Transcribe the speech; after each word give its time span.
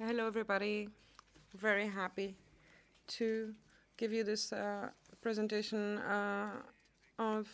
Hello, 0.00 0.26
everybody. 0.26 0.88
Very 1.54 1.86
happy 1.86 2.34
to 3.06 3.54
give 3.96 4.12
you 4.12 4.24
this 4.24 4.52
uh, 4.52 4.88
presentation 5.22 5.98
uh, 5.98 6.50
of 7.20 7.48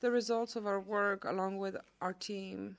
the 0.00 0.10
results 0.10 0.56
of 0.56 0.66
our 0.66 0.80
work 0.80 1.24
along 1.24 1.58
with 1.58 1.76
our 2.00 2.14
team 2.14 2.74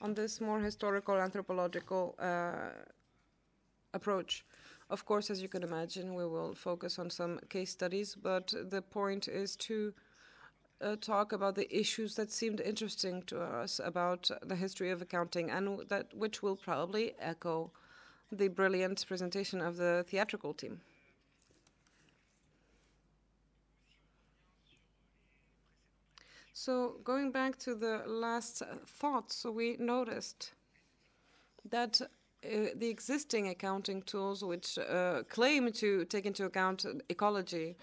on 0.00 0.12
this 0.12 0.40
more 0.40 0.58
historical 0.58 1.14
anthropological 1.14 2.16
uh, 2.18 2.70
approach. 3.94 4.44
Of 4.90 5.04
course, 5.04 5.30
as 5.30 5.40
you 5.40 5.48
can 5.48 5.62
imagine, 5.62 6.12
we 6.16 6.26
will 6.26 6.52
focus 6.52 6.98
on 6.98 7.10
some 7.10 7.38
case 7.48 7.70
studies, 7.70 8.16
but 8.16 8.52
the 8.70 8.82
point 8.82 9.28
is 9.28 9.54
to 9.68 9.94
uh, 10.80 10.96
talk 11.00 11.32
about 11.32 11.54
the 11.54 11.72
issues 11.72 12.16
that 12.16 12.32
seemed 12.32 12.60
interesting 12.60 13.22
to 13.28 13.40
us 13.40 13.80
about 13.84 14.28
the 14.42 14.56
history 14.56 14.90
of 14.90 15.00
accounting 15.00 15.48
and 15.48 15.88
that 15.88 16.12
which 16.12 16.42
will 16.42 16.56
probably 16.56 17.14
echo 17.20 17.70
the 18.32 18.48
brilliant 18.48 19.04
presentation 19.06 19.60
of 19.60 19.76
the 19.76 20.04
theatrical 20.08 20.54
team. 20.54 20.80
So 26.52 26.96
going 27.04 27.32
back 27.32 27.58
to 27.58 27.74
the 27.74 28.02
last 28.06 28.62
thoughts, 28.86 29.44
we 29.44 29.76
noticed 29.78 30.52
that 31.70 32.00
uh, 32.00 32.08
the 32.74 32.88
existing 32.88 33.48
accounting 33.48 34.02
tools 34.02 34.42
which 34.42 34.78
uh, 34.78 35.22
claim 35.28 35.70
to 35.72 36.04
take 36.06 36.26
into 36.26 36.44
account 36.44 36.86
ecology, 37.08 37.76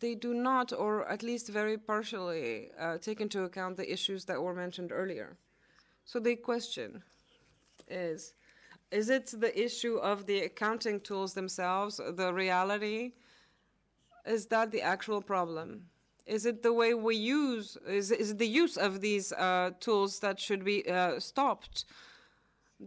they 0.00 0.14
do 0.14 0.34
not, 0.34 0.72
or 0.72 1.06
at 1.08 1.22
least 1.22 1.48
very 1.48 1.76
partially, 1.76 2.70
uh, 2.80 2.98
take 2.98 3.20
into 3.20 3.44
account 3.44 3.76
the 3.76 3.92
issues 3.92 4.24
that 4.24 4.40
were 4.40 4.54
mentioned 4.54 4.90
earlier. 4.90 5.36
So 6.06 6.18
the 6.18 6.36
question 6.36 7.02
is, 7.88 8.34
is 8.90 9.10
it 9.10 9.26
the 9.38 9.52
issue 9.60 9.96
of 9.96 10.26
the 10.26 10.40
accounting 10.40 11.00
tools 11.00 11.34
themselves, 11.34 12.00
the 12.14 12.32
reality? 12.32 13.12
Is 14.24 14.46
that 14.46 14.70
the 14.70 14.82
actual 14.82 15.20
problem? 15.20 15.86
Is 16.26 16.46
it 16.46 16.62
the 16.62 16.72
way 16.72 16.94
we 16.94 17.16
use, 17.16 17.76
is, 17.86 18.10
is 18.10 18.36
the 18.36 18.46
use 18.46 18.76
of 18.76 19.00
these 19.00 19.32
uh, 19.32 19.70
tools 19.80 20.18
that 20.20 20.40
should 20.40 20.64
be 20.64 20.88
uh, 20.88 21.20
stopped? 21.20 21.84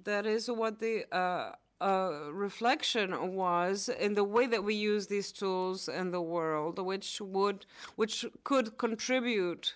That 0.03 0.25
is 0.25 0.49
what 0.49 0.79
the 0.79 1.05
uh, 1.15 1.53
uh, 1.79 2.31
reflection 2.31 3.35
was 3.35 3.89
in 3.89 4.13
the 4.13 4.23
way 4.23 4.45
that 4.47 4.63
we 4.63 4.75
use 4.75 5.07
these 5.07 5.31
tools 5.31 5.87
in 5.87 6.11
the 6.11 6.21
world, 6.21 6.79
which 6.79 7.21
would, 7.21 7.65
which 7.95 8.25
could 8.43 8.77
contribute 8.77 9.75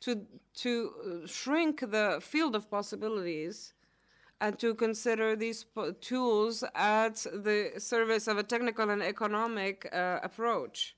to 0.00 0.26
to 0.54 1.22
shrink 1.26 1.80
the 1.80 2.18
field 2.20 2.54
of 2.54 2.70
possibilities 2.70 3.73
and 4.44 4.58
to 4.58 4.74
consider 4.74 5.34
these 5.34 5.64
tools 6.02 6.62
at 6.74 7.14
the 7.32 7.72
service 7.78 8.28
of 8.28 8.36
a 8.36 8.42
technical 8.42 8.90
and 8.90 9.02
economic 9.02 9.88
uh, 9.90 10.20
approach. 10.22 10.94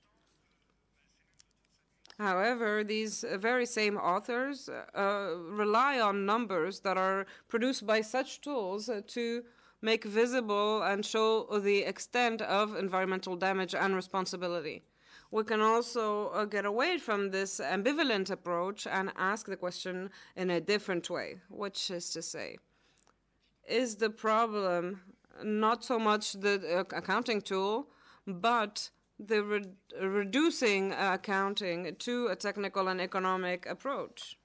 However, 2.19 2.83
these 2.83 3.23
very 3.35 3.65
same 3.65 3.95
authors 3.95 4.67
uh, 4.67 5.35
rely 5.63 6.01
on 6.01 6.25
numbers 6.25 6.81
that 6.81 6.97
are 6.97 7.25
produced 7.47 7.87
by 7.87 8.01
such 8.01 8.41
tools 8.41 8.89
to 9.15 9.43
make 9.81 10.03
visible 10.03 10.83
and 10.83 11.05
show 11.05 11.29
the 11.69 11.83
extent 11.83 12.41
of 12.41 12.75
environmental 12.75 13.37
damage 13.37 13.73
and 13.75 13.95
responsibility. 13.95 14.83
We 15.31 15.43
can 15.45 15.61
also 15.61 16.29
uh, 16.29 16.43
get 16.45 16.65
away 16.65 16.97
from 16.97 17.31
this 17.31 17.61
ambivalent 17.61 18.29
approach 18.29 18.87
and 18.87 19.13
ask 19.15 19.45
the 19.45 19.57
question 19.57 20.09
in 20.35 20.49
a 20.49 20.59
different 20.59 21.09
way, 21.09 21.37
which 21.49 21.91
is 21.91 22.09
to 22.09 22.21
say, 22.21 22.57
is 23.67 23.95
the 23.95 24.09
problem 24.09 25.01
not 25.43 25.83
so 25.83 25.99
much 25.99 26.33
the 26.33 26.79
uh, 26.79 26.95
accounting 26.95 27.41
tool, 27.41 27.87
but 28.25 28.89
the 29.19 29.43
re 29.43 29.63
reducing 30.01 30.93
accounting 30.93 31.95
to 31.99 32.27
a 32.27 32.35
technical 32.35 32.87
and 32.87 33.01
economic 33.01 33.65
approach. 33.65 34.37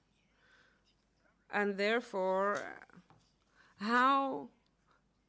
And 1.51 1.77
therefore, 1.77 2.63
how 3.77 4.49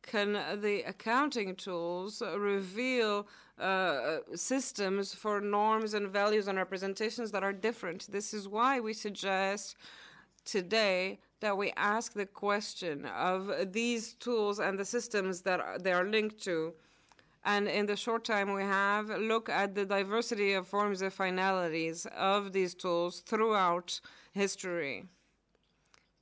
can 0.03 0.33
the 0.60 0.83
accounting 0.87 1.54
tools 1.56 2.22
reveal 2.37 3.27
uh, 3.59 4.19
systems 4.34 5.15
for 5.15 5.41
norms 5.41 5.94
and 5.94 6.09
values 6.09 6.49
and 6.49 6.59
representations 6.59 7.31
that 7.33 7.43
are 7.43 7.53
different? 7.53 8.10
This 8.10 8.33
is 8.33 8.49
why 8.49 8.81
we 8.81 8.93
suggest 8.93 9.77
today 10.44 11.19
that 11.44 11.59
we 11.59 11.75
ask 11.77 12.15
the 12.15 12.25
question 12.25 13.05
of 13.05 13.71
these 13.71 14.15
tools 14.15 14.59
and 14.59 14.78
the 14.78 14.84
systems 14.84 15.43
that 15.43 15.84
they 15.84 15.93
are 15.93 16.06
linked 16.06 16.43
to. 16.43 16.72
And 17.44 17.69
in 17.69 17.84
the 17.84 17.97
short 17.97 18.25
time 18.25 18.55
we 18.55 18.62
have, 18.62 19.10
look 19.10 19.50
at 19.50 19.75
the 19.75 19.84
diversity 19.84 20.54
of 20.54 20.66
forms 20.66 21.03
of 21.03 21.12
finalities 21.12 22.06
of 22.16 22.54
these 22.54 22.72
tools 22.75 23.21
throughout 23.21 24.00
history 24.33 25.04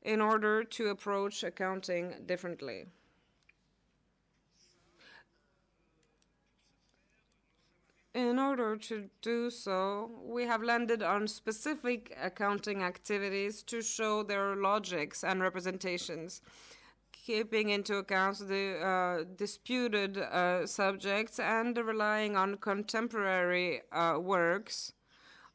in 0.02 0.20
order 0.20 0.64
to 0.64 0.88
approach 0.88 1.44
accounting 1.44 2.14
differently. 2.26 2.86
In 8.14 8.38
order 8.38 8.76
to 8.76 9.08
do 9.22 9.48
so, 9.48 10.10
we 10.22 10.44
have 10.44 10.62
landed 10.62 11.02
on 11.02 11.26
specific 11.26 12.14
accounting 12.20 12.82
activities 12.82 13.62
to 13.62 13.80
show 13.80 14.22
their 14.22 14.54
logics 14.54 15.24
and 15.24 15.40
representations, 15.40 16.42
keeping 17.10 17.70
into 17.70 17.96
account 17.96 18.46
the 18.48 18.78
uh, 18.78 19.24
disputed 19.36 20.18
uh, 20.18 20.66
subjects 20.66 21.38
and 21.38 21.78
relying 21.78 22.36
on 22.36 22.56
contemporary 22.58 23.80
uh, 23.92 24.18
works 24.20 24.92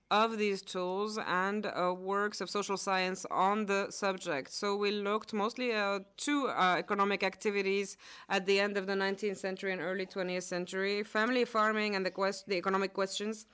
of 0.10 0.38
these 0.38 0.62
tools 0.62 1.20
and 1.28 1.66
uh, 1.66 1.94
works 1.94 2.40
of 2.40 2.50
social 2.50 2.78
science 2.78 3.26
on 3.30 3.66
the 3.66 3.88
subject. 3.90 4.52
So 4.52 4.76
we 4.76 4.92
looked 4.92 5.34
mostly 5.34 5.74
at 5.74 6.18
two 6.18 6.48
uh, 6.48 6.76
economic 6.78 7.24
activities 7.24 7.98
at 8.30 8.46
the 8.46 8.60
end 8.60 8.78
of 8.78 8.88
the 8.88 8.94
19th 8.94 9.38
century 9.38 9.74
and 9.74 9.82
early 9.82 10.06
20th 10.06 10.44
century, 10.44 11.04
family 11.04 11.44
farming 11.44 11.96
and 11.96 12.06
the, 12.06 12.12
quest 12.12 12.48
the 12.48 12.56
economic 12.56 12.94
questions, 12.94 13.48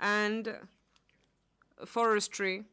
and 0.00 0.54
forestry 1.84 2.64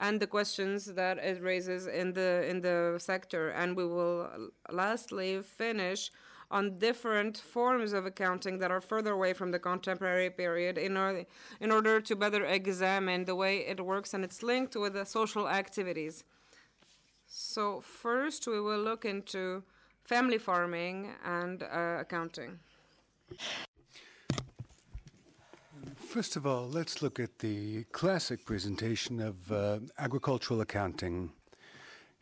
and 0.00 0.18
the 0.18 0.26
questions 0.26 0.86
that 0.86 1.18
it 1.18 1.42
raises 1.42 1.86
in 1.86 2.12
the 2.14 2.44
in 2.48 2.60
the 2.60 2.96
sector. 2.98 3.50
And 3.50 3.76
we 3.76 3.86
will 3.86 4.50
lastly 4.70 5.42
finish 5.42 6.10
on 6.50 6.78
different 6.78 7.38
forms 7.38 7.92
of 7.92 8.06
accounting 8.06 8.58
that 8.58 8.70
are 8.70 8.80
further 8.80 9.12
away 9.12 9.32
from 9.32 9.50
the 9.50 9.58
contemporary 9.58 10.30
period 10.30 10.78
in 10.78 10.96
order, 10.96 11.24
in 11.60 11.70
order 11.70 12.00
to 12.00 12.16
better 12.16 12.44
examine 12.44 13.24
the 13.24 13.34
way 13.34 13.58
it 13.58 13.84
works 13.84 14.14
and 14.14 14.24
it's 14.24 14.42
linked 14.42 14.76
with 14.76 14.94
the 14.94 15.04
social 15.04 15.48
activities. 15.48 16.24
So 17.26 17.80
first 17.80 18.46
we 18.46 18.60
will 18.60 18.78
look 18.78 19.04
into 19.04 19.62
family 20.04 20.38
farming 20.38 21.10
and 21.24 21.62
uh, 21.62 21.96
accounting. 22.00 22.58
First 25.96 26.36
of 26.36 26.46
all, 26.46 26.68
let's 26.68 27.02
look 27.02 27.18
at 27.18 27.40
the 27.40 27.84
classic 27.90 28.44
presentation 28.44 29.20
of 29.20 29.50
uh, 29.50 29.78
agricultural 29.98 30.60
accounting. 30.60 31.32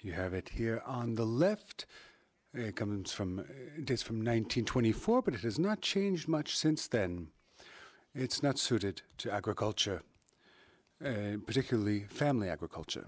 You 0.01 0.13
have 0.13 0.33
it 0.33 0.49
here 0.49 0.83
on 0.87 1.15
the 1.15 1.27
left. 1.27 1.85
It 2.55 2.77
comes 2.77 3.13
from 3.13 3.39
it 3.79 3.91
is 3.91 4.03
from 4.03 4.17
1924, 4.17 5.23
but 5.23 5.35
it 5.35 5.41
has 5.41 5.59
not 5.59 5.81
changed 5.81 6.29
much 6.29 6.57
since 6.57 6.87
then. 6.87 7.29
It's 8.15 8.43
not 8.43 8.59
suited 8.59 9.01
to 9.19 9.33
agriculture, 9.33 10.03
uh, 11.05 11.39
particularly 11.47 12.05
family 12.05 12.51
agriculture. 12.51 13.07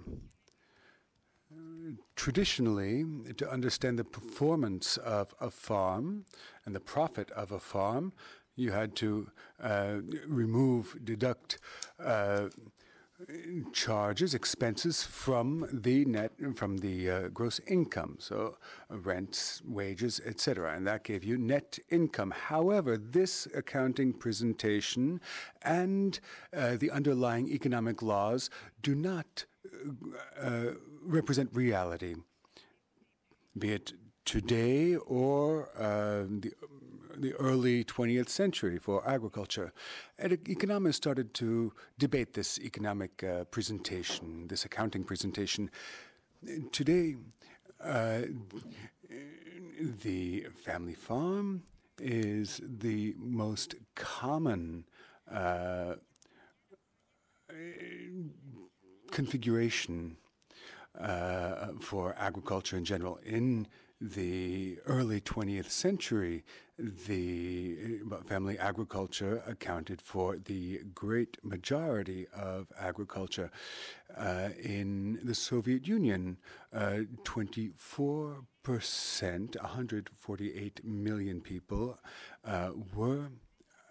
traditionally, 2.17 3.05
to 3.37 3.51
understand 3.51 3.99
the 3.99 4.05
performance 4.05 4.97
of 4.99 5.35
a 5.41 5.51
farm 5.51 6.25
and 6.65 6.75
the 6.75 6.81
profit 6.81 7.31
of 7.33 7.53
a 7.53 7.61
farm, 7.61 8.13
you 8.57 8.71
had 8.73 8.95
to 8.97 9.31
uh, 9.61 9.97
remove, 10.27 10.97
deduct 11.05 11.59
uh, 11.99 12.49
charges, 13.73 14.35
expenses 14.35 15.03
from 15.03 15.69
the 15.73 16.05
net, 16.05 16.33
from 16.57 16.79
the 16.79 17.11
uh, 17.11 17.29
gross 17.29 17.61
income, 17.67 18.17
so 18.19 18.57
uh, 18.91 18.99
rents, 18.99 19.63
wages, 19.65 20.21
etc., 20.25 20.75
and 20.75 20.87
that 20.87 21.05
gave 21.05 21.25
you 21.25 21.39
net 21.39 21.79
income. 21.91 22.33
However, 22.33 22.97
this 22.97 23.47
accounting 23.55 24.13
presentation 24.13 25.21
and 25.63 26.19
uh, 26.57 26.77
the 26.77 26.91
underlying 26.91 27.49
economic 27.49 28.03
laws 28.03 28.51
do 28.83 28.95
not 28.95 29.45
uh, 30.41 30.73
represent 31.03 31.51
reality, 31.53 32.17
be 33.59 33.73
it 33.73 33.93
today 34.25 34.97
or 34.97 35.69
uh, 35.79 36.25
the 36.41 36.53
the 37.19 37.33
early 37.35 37.85
20th 37.85 38.29
century 38.29 38.79
for 38.79 39.07
agriculture. 39.09 39.73
And 40.19 40.33
economists 40.49 40.97
started 40.97 41.35
to 41.35 41.73
debate 41.99 42.35
this 42.35 42.59
economic 42.61 43.23
uh, 43.23 43.45
presentation, 43.45 44.47
this 44.49 44.65
accounting 44.65 45.05
presentation. 45.05 45.71
Today, 46.73 47.17
uh, 47.83 48.23
the 50.03 50.47
family 50.65 50.95
farm 50.95 51.63
is 52.01 52.61
the 52.65 53.15
most 53.19 53.75
common 53.95 54.85
uh, 55.31 55.95
configuration 59.11 60.17
uh, 61.01 61.69
for 61.81 62.15
agriculture 62.19 62.77
in 62.77 62.85
general. 62.85 63.19
In 63.25 63.67
the 64.05 64.79
early 64.87 65.21
20th 65.21 65.71
century, 65.71 66.45
the 66.79 68.01
family 68.27 68.59
agriculture 68.59 69.43
accounted 69.47 70.01
for 70.03 70.37
the 70.37 70.81
great 70.95 71.39
majority 71.43 72.27
of 72.35 72.67
agriculture. 72.79 73.51
Uh, 74.17 74.51
in 74.63 75.19
the 75.23 75.35
Soviet 75.35 75.89
Union, 75.89 76.37
uh, 76.73 76.99
24 77.25 78.45
percent, 78.63 79.57
148 79.61 80.85
million 80.85 81.41
people, 81.41 81.99
uh, 82.45 82.71
were 82.95 83.29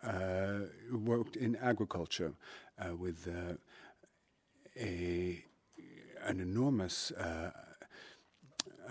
uh, 0.04 0.60
worked 0.92 1.36
in 1.36 1.56
agriculture 1.56 2.34
uh, 2.80 2.96
with 2.96 3.28
uh, 3.28 3.54
a 4.80 5.44
an 6.26 6.40
enormous 6.40 7.12
uh, 7.12 7.52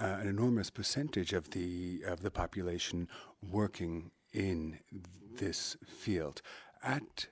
uh, 0.00 0.18
an 0.20 0.28
enormous 0.28 0.70
percentage 0.70 1.32
of 1.32 1.50
the 1.50 2.02
of 2.06 2.22
the 2.22 2.30
population 2.30 3.08
working 3.50 4.10
in 4.32 4.78
this 5.36 5.76
field. 5.86 6.42
At 6.82 7.26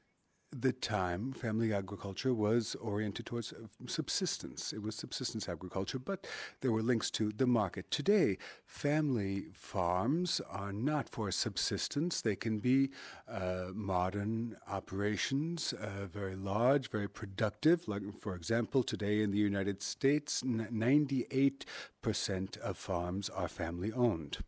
the 0.52 0.72
time, 0.72 1.32
family 1.32 1.72
agriculture 1.72 2.34
was 2.34 2.74
oriented 2.76 3.26
towards 3.26 3.54
subsistence. 3.86 4.72
It 4.72 4.82
was 4.82 4.96
subsistence 4.96 5.48
agriculture, 5.48 5.98
but 5.98 6.26
there 6.60 6.72
were 6.72 6.82
links 6.82 7.10
to 7.12 7.30
the 7.30 7.46
market. 7.46 7.90
Today, 7.90 8.36
family 8.66 9.46
farms 9.52 10.40
are 10.50 10.72
not 10.72 11.08
for 11.08 11.30
subsistence. 11.30 12.20
They 12.20 12.36
can 12.36 12.58
be 12.58 12.90
uh, 13.28 13.68
modern 13.74 14.56
operations, 14.68 15.72
uh, 15.72 16.06
very 16.06 16.34
large, 16.34 16.90
very 16.90 17.08
productive. 17.08 17.86
Like, 17.86 18.02
for 18.18 18.34
example, 18.34 18.82
today 18.82 19.22
in 19.22 19.30
the 19.30 19.38
United 19.38 19.82
States, 19.82 20.42
98% 20.42 22.56
of 22.58 22.76
farms 22.76 23.28
are 23.28 23.48
family 23.48 23.92
owned. 23.92 24.38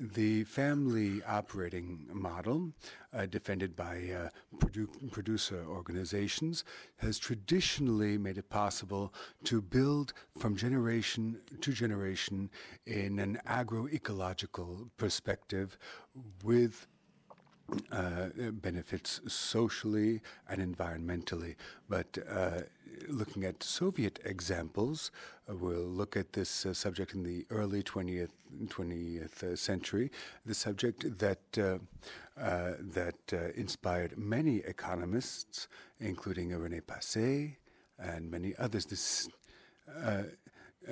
The 0.00 0.44
family 0.44 1.24
operating 1.24 2.06
model, 2.12 2.72
uh, 3.12 3.26
defended 3.26 3.74
by 3.74 4.08
uh, 4.10 4.28
produ- 4.58 5.10
producer 5.10 5.64
organizations, 5.68 6.62
has 6.98 7.18
traditionally 7.18 8.16
made 8.16 8.38
it 8.38 8.48
possible 8.48 9.12
to 9.44 9.60
build 9.60 10.12
from 10.38 10.54
generation 10.54 11.40
to 11.60 11.72
generation 11.72 12.48
in 12.86 13.18
an 13.18 13.40
agroecological 13.44 14.88
perspective 14.98 15.76
with 16.44 16.86
uh, 17.92 18.28
benefits 18.52 19.20
socially 19.26 20.20
and 20.48 20.60
environmentally. 20.60 21.54
But 21.88 22.18
uh, 22.30 22.60
looking 23.08 23.44
at 23.44 23.62
Soviet 23.62 24.18
examples, 24.24 25.10
uh, 25.48 25.54
we'll 25.54 25.86
look 25.86 26.16
at 26.16 26.32
this 26.32 26.66
uh, 26.66 26.74
subject 26.74 27.14
in 27.14 27.22
the 27.22 27.46
early 27.50 27.82
20th 27.82 28.30
20th 28.66 29.42
uh, 29.42 29.56
century. 29.56 30.10
The 30.46 30.54
subject 30.54 31.18
that 31.18 31.58
uh, 31.58 31.78
that 32.36 33.52
inspired 33.56 34.16
many 34.16 34.58
economists, 34.58 35.68
including 36.00 36.56
Rene 36.56 36.80
Passet 36.80 37.56
and 37.98 38.30
many 38.30 38.54
others. 38.58 38.86
This 38.86 39.28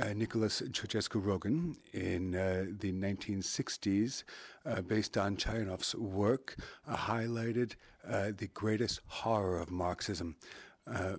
uh, 0.00 0.12
Nicholas 0.14 0.62
Georgescu-Roegen 0.62 1.76
in 1.92 2.34
uh, 2.34 2.66
the 2.80 2.92
1960s, 2.92 4.24
uh, 4.64 4.80
based 4.82 5.16
on 5.16 5.36
Chayanov's 5.36 5.94
work, 5.94 6.56
uh, 6.86 6.96
highlighted 6.96 7.74
uh, 8.08 8.32
the 8.36 8.48
greatest 8.48 9.00
horror 9.06 9.58
of 9.58 9.70
Marxism. 9.70 10.36
Uh, 10.86 11.16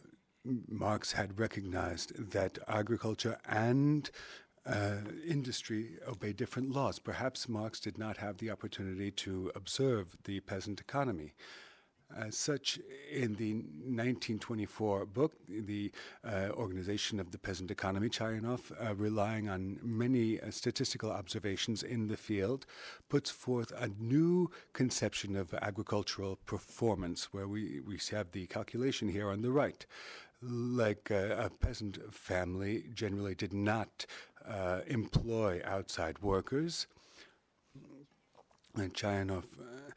Marx 0.68 1.12
had 1.12 1.40
recognized 1.40 2.32
that 2.32 2.58
agriculture 2.68 3.38
and 3.50 4.10
industry 5.26 5.92
obey 6.08 6.34
different 6.34 6.72
laws. 6.72 7.00
Perhaps 7.00 7.48
Marx 7.48 7.80
did 7.80 7.98
not 7.98 8.18
have 8.18 8.38
the 8.38 8.50
opportunity 8.50 9.12
to 9.12 9.50
observe 9.56 10.18
the 10.26 10.42
peasant 10.42 10.82
economy. 10.82 11.34
As 12.16 12.38
such, 12.38 12.80
in 13.12 13.36
the 13.36 13.54
1924 13.54 15.06
book, 15.08 15.34
the 15.48 15.92
uh, 16.24 16.50
Organization 16.54 17.20
of 17.20 17.32
the 17.32 17.38
Peasant 17.38 17.70
Economy, 17.70 18.08
Chayanov, 18.10 18.72
uh, 18.80 18.96
relying 18.96 19.50
on 19.50 19.78
many 19.84 20.40
uh, 20.40 20.50
statistical 20.50 21.12
observations 21.12 21.84
in 21.84 22.08
the 22.08 22.16
field, 22.16 22.66
puts 23.10 23.30
forth 23.30 23.72
a 23.76 23.90
new 24.00 24.50
conception 24.72 25.36
of 25.36 25.54
agricultural 25.56 26.38
performance, 26.46 27.34
where 27.34 27.48
we, 27.48 27.82
we 27.82 28.00
have 28.12 28.32
the 28.32 28.48
calculation 28.48 29.10
here 29.10 29.30
on 29.30 29.42
the 29.42 29.52
right. 29.52 29.86
Like 30.42 31.12
uh, 31.12 31.36
a 31.38 31.50
peasant 31.50 32.14
family 32.14 32.86
generally 32.94 33.36
did 33.36 33.54
not 33.54 34.06
uh, 34.48 34.82
employ 34.88 35.62
outside 35.66 36.20
workers. 36.20 36.88
And 38.76 38.94
Chayanov 38.94 39.44
uh, 39.60 39.92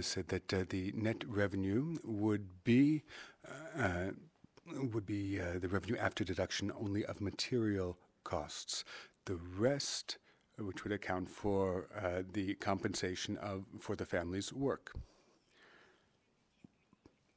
said 0.00 0.28
that 0.28 0.52
uh, 0.54 0.64
the 0.68 0.92
net 0.96 1.24
revenue 1.28 1.96
would 2.04 2.64
be 2.64 3.02
uh, 3.78 4.10
would 4.92 5.04
be 5.06 5.38
the 5.38 5.68
revenue 5.68 5.96
after 5.98 6.24
deduction 6.24 6.72
only 6.80 7.04
of 7.04 7.20
material 7.20 7.98
costs. 8.24 8.84
The 9.26 9.36
rest, 9.58 10.18
which 10.58 10.84
would 10.84 10.92
account 10.92 11.28
for 11.28 11.88
the 12.32 12.54
compensation 12.54 13.36
of 13.38 13.64
for 13.78 13.94
the 13.96 14.06
family's 14.06 14.52
work. 14.52 14.92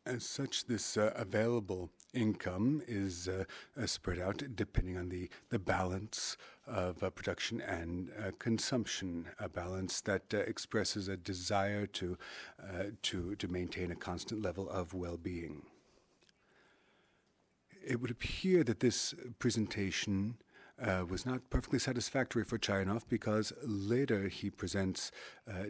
As 0.07 0.25
such, 0.25 0.67
this 0.67 0.95
uh, 0.95 1.11
available 1.17 1.89
income 2.17 2.81
is 2.87 3.27
uh, 3.27 3.43
uh, 3.81 3.85
spread 3.85 4.19
out 4.19 4.43
depending 4.55 4.97
on 4.97 5.09
the, 5.09 5.29
the 5.49 5.59
balance 5.59 6.37
of 6.65 7.01
uh, 7.01 7.09
production 7.09 7.61
and 7.61 8.09
consumption, 8.39 9.25
a 9.39 9.47
balance 9.47 10.01
that 10.01 10.33
expresses 10.33 11.07
a 11.07 11.15
desire 11.15 11.85
to, 11.85 12.17
to, 13.01 13.35
to 13.35 13.47
maintain 13.47 13.91
a 13.91 13.95
constant 13.95 14.41
level 14.41 14.69
of 14.69 14.93
well 14.93 15.17
being. 15.17 15.61
It 17.85 18.01
would 18.01 18.11
appear 18.11 18.65
that 18.65 18.81
this 18.81 19.13
presentation 19.39 20.35
uh, 20.81 21.05
was 21.09 21.25
not 21.25 21.49
perfectly 21.49 21.79
satisfactory 21.79 22.43
for 22.43 22.57
Chayanov 22.57 23.03
because 23.09 23.53
later 23.63 24.27
he 24.27 24.49
presents 24.49 25.11
uh, 25.49 25.65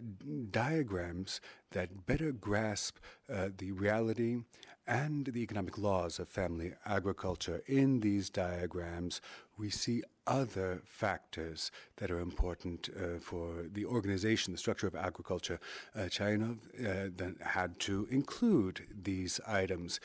diagrams 0.50 1.40
that 1.72 2.06
better 2.06 2.32
grasp 2.32 2.96
uh, 3.32 3.48
the 3.56 3.72
reality 3.72 4.38
and 4.86 5.26
the 5.26 5.42
economic 5.42 5.76
laws 5.76 6.18
of 6.18 6.28
family 6.28 6.72
agriculture. 6.86 7.62
In 7.66 8.00
these 8.00 8.30
diagrams, 8.30 9.20
we 9.58 9.68
see 9.68 10.02
other 10.26 10.80
factors 10.86 11.70
that 11.96 12.10
are 12.10 12.20
important 12.20 12.88
uh, 12.96 13.18
for 13.20 13.66
the 13.72 13.84
organization, 13.84 14.52
the 14.52 14.58
structure 14.58 14.86
of 14.86 14.94
agriculture. 14.94 15.60
Uh, 15.94 16.00
Chayanov 16.02 16.58
uh, 16.78 17.10
then 17.14 17.36
had 17.40 17.78
to 17.80 18.08
include 18.10 18.86
these 19.02 19.40
items 19.46 20.00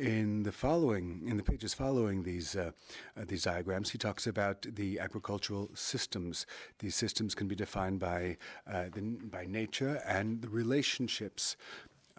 in 0.00 0.42
the 0.44 0.52
following, 0.52 1.22
in 1.26 1.36
the 1.36 1.42
pages 1.42 1.74
following 1.74 2.22
these 2.22 2.56
uh, 2.56 2.70
uh, 3.16 3.24
these 3.28 3.44
diagrams, 3.44 3.90
he 3.90 3.98
talks 3.98 4.26
about 4.26 4.62
the 4.62 4.98
agricultural 4.98 5.70
systems. 5.74 6.46
These 6.78 6.96
systems 6.96 7.34
can 7.34 7.48
be 7.48 7.54
defined 7.54 8.00
by 8.00 8.38
uh, 8.66 8.84
the, 8.92 9.02
by 9.30 9.44
nature 9.44 10.02
and 10.06 10.40
the 10.40 10.48
relationships, 10.48 11.56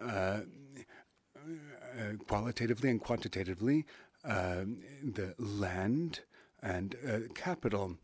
uh, 0.00 0.40
uh, 1.36 2.12
qualitatively 2.28 2.88
and 2.88 3.00
quantitatively, 3.00 3.84
um, 4.24 4.78
the 5.02 5.34
land 5.38 6.20
and 6.62 6.94
uh, 7.06 7.18
capital. 7.34 7.96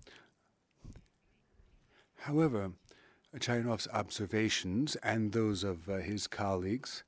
However, 2.17 2.73
Chayanov's 3.39 3.87
observations 3.93 4.97
and 4.97 5.33
those 5.33 5.63
of 5.63 5.87
his 5.87 6.27
colleagues 6.27 7.05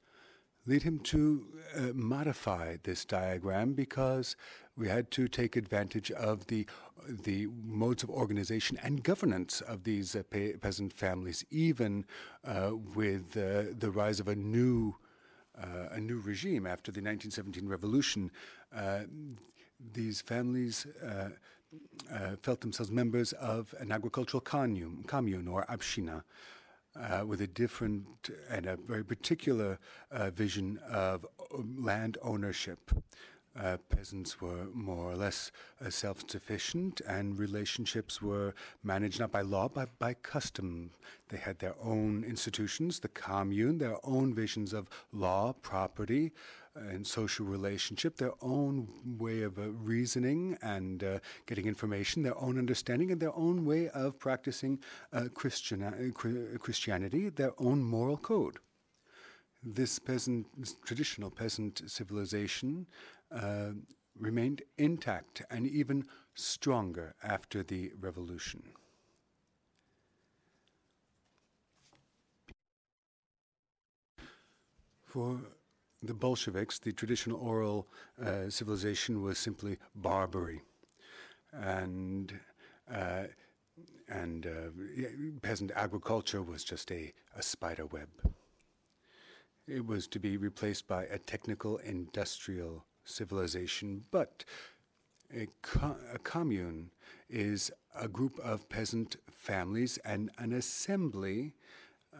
lead 0.70 0.84
him 0.84 1.00
to 1.00 1.44
uh, 1.76 1.80
modify 1.94 2.76
this 2.84 3.04
diagram 3.04 3.72
because 3.72 4.36
we 4.76 4.86
had 4.88 5.10
to 5.10 5.26
take 5.26 5.56
advantage 5.56 6.10
of 6.12 6.46
the 6.46 6.64
the 7.08 7.48
modes 7.64 8.02
of 8.04 8.10
organization 8.10 8.78
and 8.82 9.02
governance 9.02 9.62
of 9.62 9.82
these 9.84 10.14
uh, 10.14 10.22
pe 10.30 10.52
peasant 10.52 10.92
families, 10.92 11.44
even 11.50 12.04
uh, 12.44 12.70
with 12.94 13.36
uh, 13.36 13.64
the 13.78 13.90
rise 13.90 14.20
of 14.20 14.28
a 14.28 14.36
new 14.36 14.94
uh, 15.60 15.98
a 15.98 16.00
new 16.00 16.20
regime 16.20 16.66
after 16.66 16.92
the 16.92 17.00
1917 17.00 17.68
revolution. 17.68 18.30
Uh, 18.74 19.00
these 19.92 20.20
families. 20.20 20.86
felt 22.42 22.60
themselves 22.60 22.90
members 22.90 23.32
of 23.34 23.74
an 23.78 23.90
agricultural 23.92 24.40
commune, 24.40 25.04
commune 25.06 25.46
or 25.46 25.64
obshchina 25.74 26.22
uh, 26.96 27.24
with 27.26 27.40
a 27.40 27.46
different 27.46 28.30
and 28.50 28.66
a 28.66 28.76
very 28.76 29.04
particular 29.04 29.78
uh, 30.10 30.30
vision 30.30 30.78
of 30.90 31.26
um, 31.54 31.76
land 31.84 32.18
ownership. 32.22 32.90
uh, 33.58 33.76
peasants 33.88 34.40
were 34.40 34.66
more 34.72 35.10
or 35.10 35.16
less 35.16 35.50
uh, 35.84 35.90
self 35.90 36.22
sufficient, 36.28 37.00
and 37.06 37.38
relationships 37.38 38.22
were 38.22 38.54
managed 38.84 39.18
not 39.18 39.32
by 39.32 39.40
law 39.42 39.68
but 39.68 39.88
by 39.98 40.14
custom. 40.14 40.90
They 41.28 41.36
had 41.38 41.58
their 41.58 41.74
own 41.82 42.24
institutions, 42.24 43.00
the 43.00 43.08
commune, 43.08 43.78
their 43.78 43.96
own 44.04 44.34
visions 44.34 44.72
of 44.72 44.88
law, 45.12 45.52
property, 45.62 46.32
and 46.74 47.06
social 47.06 47.46
relationship, 47.46 48.16
their 48.16 48.32
own 48.40 48.88
way 49.18 49.42
of 49.42 49.58
uh, 49.58 49.70
reasoning 49.70 50.56
and 50.62 51.02
uh, 51.02 51.18
getting 51.46 51.66
information, 51.66 52.22
their 52.22 52.38
own 52.38 52.58
understanding, 52.58 53.10
and 53.10 53.20
their 53.20 53.34
own 53.34 53.64
way 53.64 53.88
of 53.90 54.18
practicing 54.18 54.78
uh, 55.12 55.24
Christian, 55.34 55.82
uh, 55.82 56.58
Christianity, 56.58 57.28
their 57.28 57.52
own 57.58 57.82
moral 57.82 58.16
code. 58.16 58.58
This 59.62 59.98
peasant, 59.98 60.46
this 60.56 60.74
traditional 60.84 61.30
peasant 61.30 61.82
civilization 61.86 62.86
uh, 63.30 63.70
remained 64.18 64.62
intact 64.78 65.42
and 65.50 65.66
even 65.66 66.06
stronger 66.34 67.14
after 67.22 67.62
the 67.62 67.92
revolution. 68.00 68.62
For 75.04 75.40
the 76.02 76.14
Bolsheviks, 76.14 76.78
the 76.78 76.92
traditional 76.92 77.38
oral 77.40 77.86
uh, 78.24 78.48
civilization 78.48 79.22
was 79.22 79.38
simply 79.38 79.78
Barbary, 79.94 80.62
and 81.52 82.32
uh, 82.92 83.24
and 84.08 84.46
uh, 84.46 84.70
peasant 85.42 85.70
agriculture 85.76 86.42
was 86.42 86.64
just 86.64 86.90
a, 86.90 87.12
a 87.36 87.42
spider 87.42 87.86
web. 87.86 88.08
It 89.66 89.86
was 89.86 90.08
to 90.08 90.18
be 90.18 90.36
replaced 90.36 90.88
by 90.88 91.04
a 91.04 91.18
technical 91.18 91.78
industrial 91.78 92.84
civilization, 93.04 94.04
but 94.10 94.44
a, 95.32 95.46
co- 95.62 95.96
a 96.12 96.18
commune 96.18 96.90
is 97.28 97.70
a 97.94 98.08
group 98.08 98.38
of 98.40 98.68
peasant 98.68 99.16
families 99.30 99.98
and 99.98 100.30
an 100.38 100.52
assembly 100.52 101.54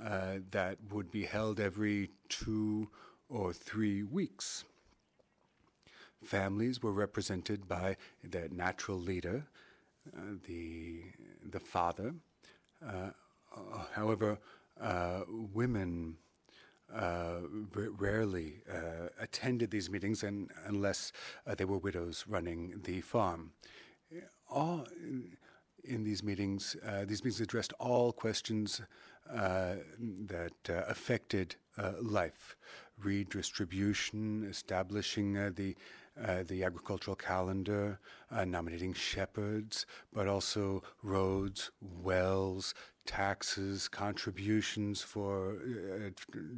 uh, 0.04 0.36
that 0.52 0.78
would 0.92 1.10
be 1.10 1.24
held 1.24 1.58
every 1.58 2.10
two 2.28 2.88
or 3.30 3.52
three 3.52 4.02
weeks. 4.02 4.64
Families 6.24 6.82
were 6.82 6.92
represented 6.92 7.66
by 7.66 7.96
their 8.22 8.48
natural 8.48 8.98
leader, 8.98 9.46
uh, 10.14 10.20
the, 10.46 11.02
the 11.50 11.60
father. 11.60 12.14
Uh, 12.86 13.10
however, 13.94 14.38
uh, 14.80 15.22
women 15.28 16.16
uh, 16.94 17.40
rarely 17.98 18.54
uh, 18.68 19.08
attended 19.20 19.70
these 19.70 19.88
meetings 19.88 20.24
and, 20.24 20.50
unless 20.66 21.12
uh, 21.46 21.54
they 21.54 21.64
were 21.64 21.78
widows 21.78 22.24
running 22.28 22.80
the 22.84 23.00
farm. 23.00 23.52
All 24.48 24.86
in 25.84 26.02
these 26.02 26.22
meetings, 26.22 26.76
uh, 26.84 27.04
these 27.06 27.24
meetings 27.24 27.40
addressed 27.40 27.72
all 27.78 28.12
questions 28.12 28.80
uh, 29.32 29.76
that 30.26 30.52
affected 30.68 31.54
life 32.00 32.56
redistribution, 33.02 34.46
establishing 34.48 35.34
the 35.54 35.76
uh, 36.22 36.42
the 36.48 36.64
agricultural 36.64 37.16
calendar, 37.16 37.98
uh, 38.30 38.44
nominating 38.44 38.92
shepherds, 38.92 39.86
but 40.12 40.26
also 40.26 40.82
roads, 41.02 41.70
wells, 41.80 42.74
taxes, 43.06 43.88
contributions 43.88 45.02
for 45.02 45.54
uh, 45.54 46.10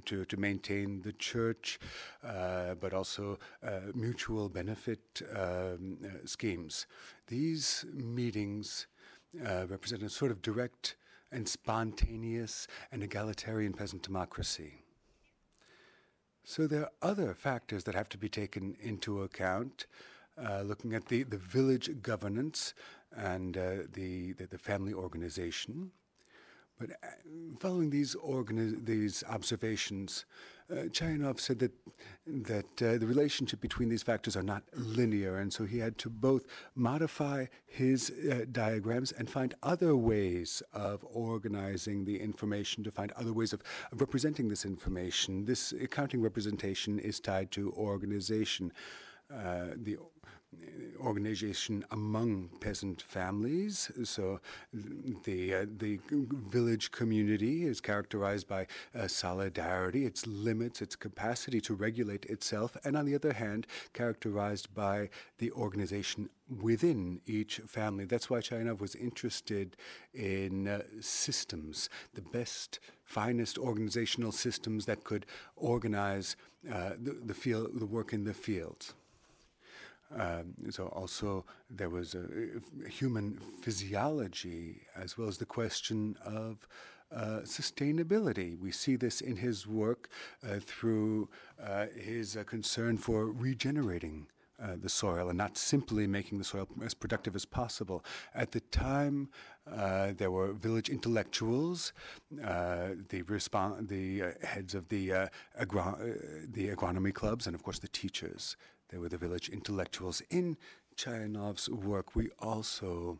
to 0.04 0.24
to 0.24 0.36
maintain 0.36 1.00
the 1.02 1.12
church, 1.12 1.78
uh, 2.24 2.74
but 2.74 2.92
also 2.92 3.38
uh, 3.66 3.80
mutual 3.94 4.48
benefit 4.48 5.22
um, 5.36 5.98
uh, 6.04 6.08
schemes. 6.24 6.86
These 7.28 7.84
meetings 7.92 8.86
represent 9.34 10.02
a 10.02 10.10
sort 10.10 10.30
of 10.30 10.42
direct 10.42 10.96
and 11.30 11.48
spontaneous 11.48 12.66
and 12.90 13.02
egalitarian 13.02 13.72
peasant 13.72 14.02
democracy. 14.02 14.81
So 16.44 16.66
there 16.66 16.82
are 16.82 16.90
other 17.02 17.34
factors 17.34 17.84
that 17.84 17.94
have 17.94 18.08
to 18.10 18.18
be 18.18 18.28
taken 18.28 18.76
into 18.80 19.22
account, 19.22 19.86
uh, 20.36 20.62
looking 20.62 20.94
at 20.94 21.06
the, 21.06 21.22
the 21.22 21.38
village 21.38 22.02
governance 22.02 22.74
and 23.16 23.56
uh, 23.56 23.70
the, 23.92 24.32
the, 24.32 24.46
the 24.46 24.58
family 24.58 24.92
organization. 24.92 25.92
But 26.82 26.90
uh, 27.04 27.06
following 27.60 27.90
these 27.90 28.16
these 28.84 29.22
observations, 29.28 30.24
uh, 30.68 30.88
Chayanov 30.96 31.38
said 31.38 31.60
that 31.60 31.70
that 32.26 32.82
uh, 32.82 32.98
the 32.98 33.06
relationship 33.06 33.60
between 33.60 33.88
these 33.88 34.02
factors 34.02 34.36
are 34.36 34.42
not 34.42 34.64
linear, 34.74 35.36
and 35.36 35.52
so 35.52 35.64
he 35.64 35.78
had 35.78 35.96
to 35.98 36.10
both 36.10 36.44
modify 36.74 37.46
his 37.66 38.10
uh, 38.10 38.46
diagrams 38.50 39.12
and 39.12 39.30
find 39.30 39.54
other 39.62 39.94
ways 39.94 40.60
of 40.72 41.04
organizing 41.04 42.04
the 42.04 42.20
information, 42.20 42.82
to 42.82 42.90
find 42.90 43.12
other 43.12 43.32
ways 43.32 43.52
of, 43.52 43.62
of 43.92 44.00
representing 44.00 44.48
this 44.48 44.64
information. 44.64 45.44
This 45.44 45.70
accounting 45.70 46.20
representation 46.20 46.98
is 46.98 47.20
tied 47.20 47.52
to 47.52 47.72
organization. 47.74 48.72
Uh, 49.32 49.68
the 49.76 49.96
organization 51.00 51.84
among 51.90 52.48
peasant 52.60 53.02
families. 53.02 53.90
So 54.04 54.40
the 55.24 55.54
uh, 55.54 55.66
the 55.78 55.98
village 56.08 56.90
community 56.90 57.64
is 57.64 57.80
characterized 57.80 58.48
by 58.48 58.66
uh, 58.94 59.08
solidarity, 59.08 60.06
its 60.06 60.26
limits, 60.26 60.80
its 60.80 60.96
capacity 60.96 61.60
to 61.62 61.74
regulate 61.74 62.26
itself, 62.26 62.76
and 62.84 62.96
on 62.96 63.04
the 63.04 63.14
other 63.14 63.32
hand, 63.32 63.66
characterized 63.92 64.74
by 64.74 65.08
the 65.38 65.50
organization 65.52 66.28
within 66.60 67.20
each 67.26 67.58
family. 67.66 68.04
That's 68.04 68.28
why 68.30 68.38
Chayanov 68.40 68.80
was 68.80 68.94
interested 68.94 69.76
in 70.14 70.68
uh, 70.68 70.82
systems, 71.00 71.88
the 72.14 72.22
best, 72.22 72.80
finest 73.04 73.58
organizational 73.58 74.32
systems 74.32 74.86
that 74.86 75.04
could 75.04 75.26
organize 75.56 76.36
uh, 76.70 76.90
the, 77.00 77.18
the 77.24 77.34
field, 77.34 77.70
the 77.74 77.86
work 77.86 78.12
in 78.12 78.24
the 78.24 78.34
fields. 78.34 78.94
Um, 80.16 80.54
so 80.70 80.86
also 80.88 81.44
there 81.70 81.88
was 81.88 82.14
a, 82.14 82.24
a, 82.84 82.88
human 82.88 83.38
physiology 83.62 84.82
as 84.94 85.16
well 85.16 85.28
as 85.28 85.38
the 85.38 85.46
question 85.46 86.16
of 86.24 86.66
uh, 87.14 87.40
sustainability. 87.44 88.58
We 88.58 88.72
see 88.72 88.96
this 88.96 89.20
in 89.20 89.36
his 89.36 89.66
work 89.66 90.08
uh, 90.46 90.58
through 90.60 91.28
uh, 91.62 91.86
his 91.96 92.36
uh, 92.36 92.44
concern 92.44 92.98
for 92.98 93.26
regenerating. 93.26 94.26
Uh, 94.62 94.76
the 94.80 94.88
soil 94.88 95.28
and 95.28 95.36
not 95.36 95.58
simply 95.58 96.06
making 96.06 96.38
the 96.38 96.44
soil 96.44 96.68
as 96.84 96.94
productive 96.94 97.34
as 97.34 97.44
possible. 97.44 98.04
At 98.32 98.52
the 98.52 98.60
time, 98.60 99.28
uh, 99.68 100.12
there 100.16 100.30
were 100.30 100.52
village 100.52 100.88
intellectuals, 100.88 101.92
the 102.30 103.34
the 103.88 104.34
heads 104.46 104.74
of 104.76 104.88
the 104.88 105.28
agro- 105.58 105.98
the 106.52 106.68
agronomy 106.68 107.12
clubs, 107.12 107.48
and 107.48 107.56
of 107.56 107.64
course 107.64 107.80
the 107.80 107.88
teachers. 107.88 108.56
They 108.92 108.98
were 108.98 109.08
the 109.08 109.16
village 109.16 109.48
intellectuals. 109.48 110.22
In 110.28 110.58
Chayanov's 110.96 111.70
work, 111.70 112.14
we 112.14 112.28
also 112.38 113.18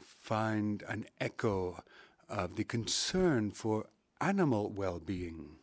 find 0.00 0.84
an 0.88 1.06
echo 1.20 1.82
of 2.28 2.54
the 2.54 2.62
concern 2.62 3.50
for 3.50 3.86
animal 4.20 4.70
well 4.70 5.00
being. 5.00 5.56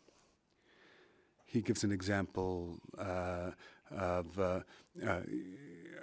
He 1.46 1.62
gives 1.62 1.86
an 1.86 1.92
example 1.92 2.80
uh, 2.98 3.52
of, 3.90 4.38
uh, 4.38 4.60
uh, 5.08 5.22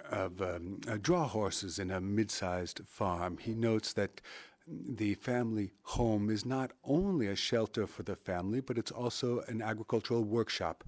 of 0.09 0.41
um, 0.41 0.81
uh, 0.87 0.97
draw 0.99 1.27
horses 1.27 1.77
in 1.77 1.91
a 1.91 2.01
mid 2.01 2.31
sized 2.31 2.81
farm. 2.87 3.37
He 3.37 3.53
notes 3.53 3.93
that 3.93 4.19
the 4.67 5.13
family 5.13 5.71
home 5.83 6.29
is 6.31 6.43
not 6.43 6.71
only 6.83 7.27
a 7.27 7.35
shelter 7.35 7.85
for 7.85 8.01
the 8.03 8.15
family, 8.15 8.61
but 8.61 8.77
it's 8.79 8.91
also 8.91 9.41
an 9.47 9.61
agricultural 9.61 10.23
workshop. 10.23 10.83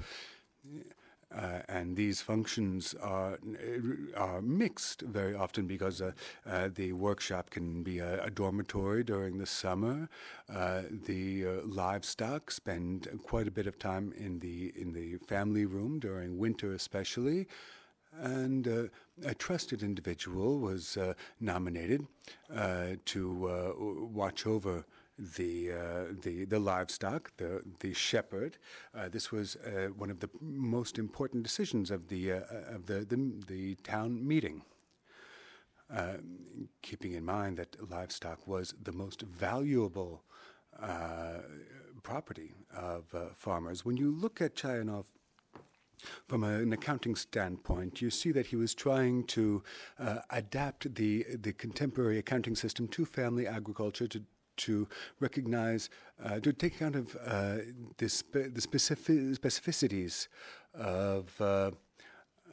Uh, 1.35 1.59
and 1.67 1.95
these 1.95 2.21
functions 2.21 2.95
are 3.03 3.37
are 4.17 4.41
mixed 4.41 5.01
very 5.01 5.35
often 5.35 5.67
because 5.67 6.01
uh, 6.01 6.11
uh, 6.49 6.69
the 6.73 6.91
workshop 6.93 7.51
can 7.51 7.83
be 7.83 7.99
a, 7.99 8.23
a 8.23 8.31
dormitory 8.31 9.03
during 9.03 9.37
the 9.37 9.45
summer. 9.45 10.09
Uh, 10.51 10.81
the 11.05 11.45
uh, 11.45 11.51
livestock 11.65 12.49
spend 12.49 13.07
quite 13.23 13.47
a 13.47 13.51
bit 13.51 13.67
of 13.67 13.77
time 13.77 14.11
in 14.17 14.39
the 14.39 14.73
in 14.75 14.91
the 14.91 15.17
family 15.27 15.65
room 15.65 15.99
during 15.99 16.39
winter, 16.39 16.73
especially. 16.73 17.47
And 18.19 18.67
uh, 18.67 18.83
a 19.23 19.35
trusted 19.35 19.83
individual 19.83 20.57
was 20.59 20.97
nominated 21.39 22.07
to 23.05 24.09
watch 24.11 24.47
over 24.47 24.83
the, 25.19 25.71
uh, 25.71 26.13
the, 26.21 26.45
the 26.45 26.59
livestock, 26.59 27.31
the, 27.37 27.61
the 27.79 27.93
shepherd. 27.93 28.57
Uh, 28.95 29.09
this 29.09 29.31
was 29.31 29.57
uh, 29.57 29.89
one 29.97 30.09
of 30.09 30.19
the 30.19 30.29
most 30.41 30.97
important 30.97 31.43
decisions 31.43 31.91
of 31.91 32.07
the, 32.07 32.31
uh, 32.33 32.41
of 32.69 32.85
the, 32.85 33.05
the, 33.05 33.31
the, 33.47 33.75
town 33.75 34.25
meeting. 34.25 34.61
Uh, 35.93 36.17
keeping 36.81 37.13
in 37.13 37.25
mind 37.25 37.57
that 37.57 37.75
livestock 37.89 38.47
was 38.47 38.75
the 38.83 38.91
most 38.91 39.23
valuable 39.23 40.23
property 42.03 42.53
of 42.73 43.03
farmers. 43.35 43.83
When 43.83 43.97
you 43.97 44.11
look 44.11 44.39
at 44.39 44.55
Chayanov 44.55 45.05
from 46.27 46.43
an 46.43 46.71
accounting 46.71 47.15
standpoint, 47.15 48.01
you 48.01 48.09
see 48.09 48.31
that 48.31 48.45
he 48.45 48.55
was 48.55 48.73
trying 48.73 49.25
to 49.25 49.63
uh, 49.99 50.19
adapt 50.29 50.95
the 50.95 51.25
the 51.41 51.51
contemporary 51.53 52.19
accounting 52.19 52.55
system 52.55 52.87
to 52.89 53.03
family 53.03 53.47
agriculture 53.47 54.07
to 54.07 54.21
to 54.59 54.87
recognize, 55.19 55.89
uh, 56.23 56.39
to 56.39 56.53
take 56.53 56.75
account 56.75 56.95
of 56.95 57.17
uh, 57.25 57.57
this, 57.97 58.23
the 58.31 58.61
specific, 58.61 59.15
specificities 59.41 60.27
of 60.73 61.39
uh, 61.41 61.71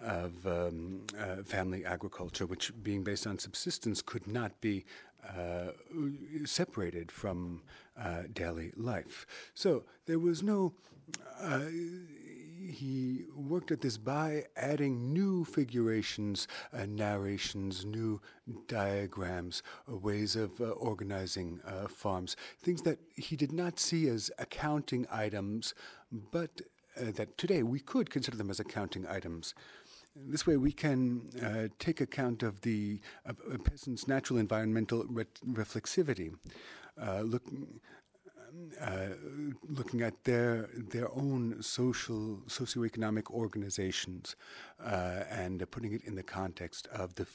of 0.03 0.47
um, 0.47 1.01
uh, 1.19 1.43
family 1.43 1.85
agriculture, 1.85 2.47
which 2.47 2.71
being 2.83 3.03
based 3.03 3.27
on 3.27 3.39
subsistence 3.39 4.03
could 4.03 4.27
not 4.27 4.61
be 4.61 4.85
uh, 5.27 5.73
separated 6.45 7.11
from 7.11 7.63
uh, 7.99 8.23
daily 8.33 8.73
life. 8.77 9.27
So 9.55 9.85
there 10.07 10.19
was 10.19 10.43
no. 10.43 10.73
Uh, 12.57 12.73
he 12.73 13.25
worked 13.35 13.71
at 13.71 13.81
this 13.81 13.97
by 13.97 14.45
adding 14.57 15.13
new 15.13 15.45
figurations, 15.45 16.49
uh, 16.73 16.87
narrations, 16.87 17.85
new 17.85 18.21
diagrams, 18.67 19.63
uh, 19.91 19.97
ways 19.97 20.37
of 20.37 20.61
organizing 20.61 21.61
farms, 21.89 22.37
things 22.61 22.83
that 22.83 22.99
he 23.17 23.37
did 23.37 23.53
not 23.53 23.79
see 23.79 24.09
as 24.09 24.31
accounting 24.39 25.07
items, 25.11 25.75
but 26.33 26.61
that 26.97 27.37
today 27.37 27.63
we 27.63 27.81
could 27.81 28.11
consider 28.11 28.37
them 28.37 28.51
as 28.51 28.61
accounting 28.61 29.07
items. 29.07 29.55
This 30.15 30.47
way, 30.47 30.57
we 30.57 30.73
can 30.73 31.29
uh, 31.43 31.69
take 31.79 32.01
account 32.01 32.43
of 32.43 32.63
the 32.63 33.01
uh, 33.27 33.35
peasant's 33.65 34.09
natural 34.09 34.39
environmental 34.39 35.05
re- 35.05 35.27
reflexivity, 35.47 36.35
uh, 37.01 37.21
look, 37.21 37.43
uh, 38.81 39.09
looking 39.69 40.03
at 40.03 40.25
their 40.25 40.69
their 40.91 41.09
own 41.13 41.63
social 41.63 42.41
socioeconomic 42.47 43.31
organizations 43.31 44.37
uh, 44.85 45.25
and 45.31 45.69
putting 45.71 45.93
it 45.93 46.03
in 46.05 46.15
the 46.15 46.23
context 46.23 46.87
of 46.89 47.15
the 47.15 47.27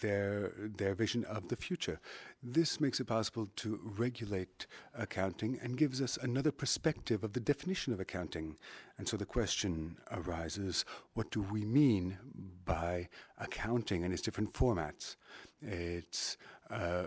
their 0.00 0.52
their 0.76 0.94
vision 0.94 1.24
of 1.24 1.48
the 1.48 1.56
future. 1.56 2.00
This 2.42 2.80
makes 2.80 3.00
it 3.00 3.06
possible 3.06 3.48
to 3.56 3.80
regulate 3.98 4.66
accounting 4.94 5.58
and 5.62 5.76
gives 5.76 6.00
us 6.00 6.16
another 6.16 6.52
perspective 6.52 7.24
of 7.24 7.32
the 7.32 7.40
definition 7.40 7.92
of 7.92 8.00
accounting. 8.00 8.56
And 8.98 9.08
so 9.08 9.16
the 9.16 9.26
question 9.26 9.96
arises: 10.10 10.84
What 11.14 11.30
do 11.30 11.42
we 11.42 11.64
mean 11.64 12.18
by 12.64 13.08
accounting 13.38 14.04
and 14.04 14.12
its 14.12 14.22
different 14.22 14.52
formats? 14.52 15.16
It's 15.60 16.36
uh, 16.70 17.06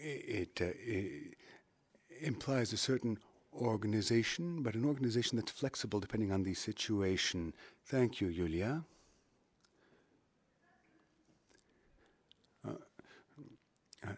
it, 0.00 0.60
uh, 0.60 0.66
it 0.78 1.36
implies 2.22 2.72
a 2.72 2.76
certain 2.76 3.18
organization, 3.54 4.62
but 4.62 4.74
an 4.74 4.84
organization 4.84 5.36
that's 5.36 5.52
flexible 5.52 6.00
depending 6.00 6.32
on 6.32 6.42
the 6.42 6.54
situation. 6.54 7.52
Thank 7.86 8.20
you, 8.20 8.32
Julia. 8.32 8.84
Uh, 12.66 12.72
uh, 14.06 14.12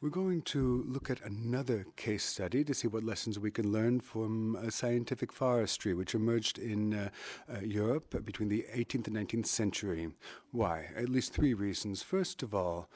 we're 0.00 0.08
going 0.08 0.42
to 0.42 0.84
look 0.88 1.08
at 1.10 1.20
another 1.22 1.86
case 1.96 2.24
study 2.24 2.64
to 2.64 2.74
see 2.74 2.88
what 2.88 3.04
lessons 3.04 3.38
we 3.38 3.50
can 3.50 3.70
learn 3.70 4.00
from 4.00 4.56
uh, 4.56 4.70
scientific 4.70 5.32
forestry, 5.32 5.94
which 5.94 6.14
emerged 6.14 6.58
in 6.58 6.94
uh, 6.94 7.08
uh, 7.52 7.60
Europe 7.60 8.24
between 8.24 8.48
the 8.48 8.64
18th 8.74 9.06
and 9.06 9.16
19th 9.16 9.46
century. 9.46 10.08
Why? 10.50 10.88
At 10.96 11.08
least 11.08 11.32
three 11.32 11.54
reasons. 11.54 12.02
First 12.02 12.42
of 12.42 12.54
all, 12.54 12.88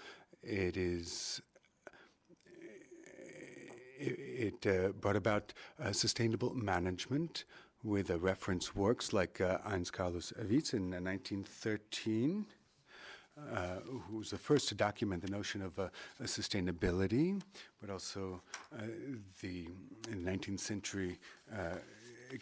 it 0.42 0.76
is 0.76 1.40
it, 3.98 4.66
uh, 4.66 4.88
brought 4.92 5.16
about 5.16 5.52
uh, 5.82 5.92
sustainable 5.92 6.54
management 6.54 7.44
with 7.82 8.10
reference 8.10 8.74
works 8.74 9.12
like 9.12 9.40
uh, 9.40 9.58
Heinz 9.64 9.90
Carlowitz 9.90 10.74
in 10.74 10.90
1913. 10.90 12.46
Uh, 13.54 13.76
who 14.08 14.18
was 14.18 14.30
the 14.30 14.36
first 14.36 14.68
to 14.68 14.74
document 14.74 15.22
the 15.22 15.30
notion 15.30 15.62
of 15.62 15.78
uh, 15.78 15.88
sustainability, 16.24 17.40
but 17.80 17.88
also 17.88 18.42
uh, 18.76 18.82
the 19.40 19.68
19th 20.10 20.58
century 20.58 21.16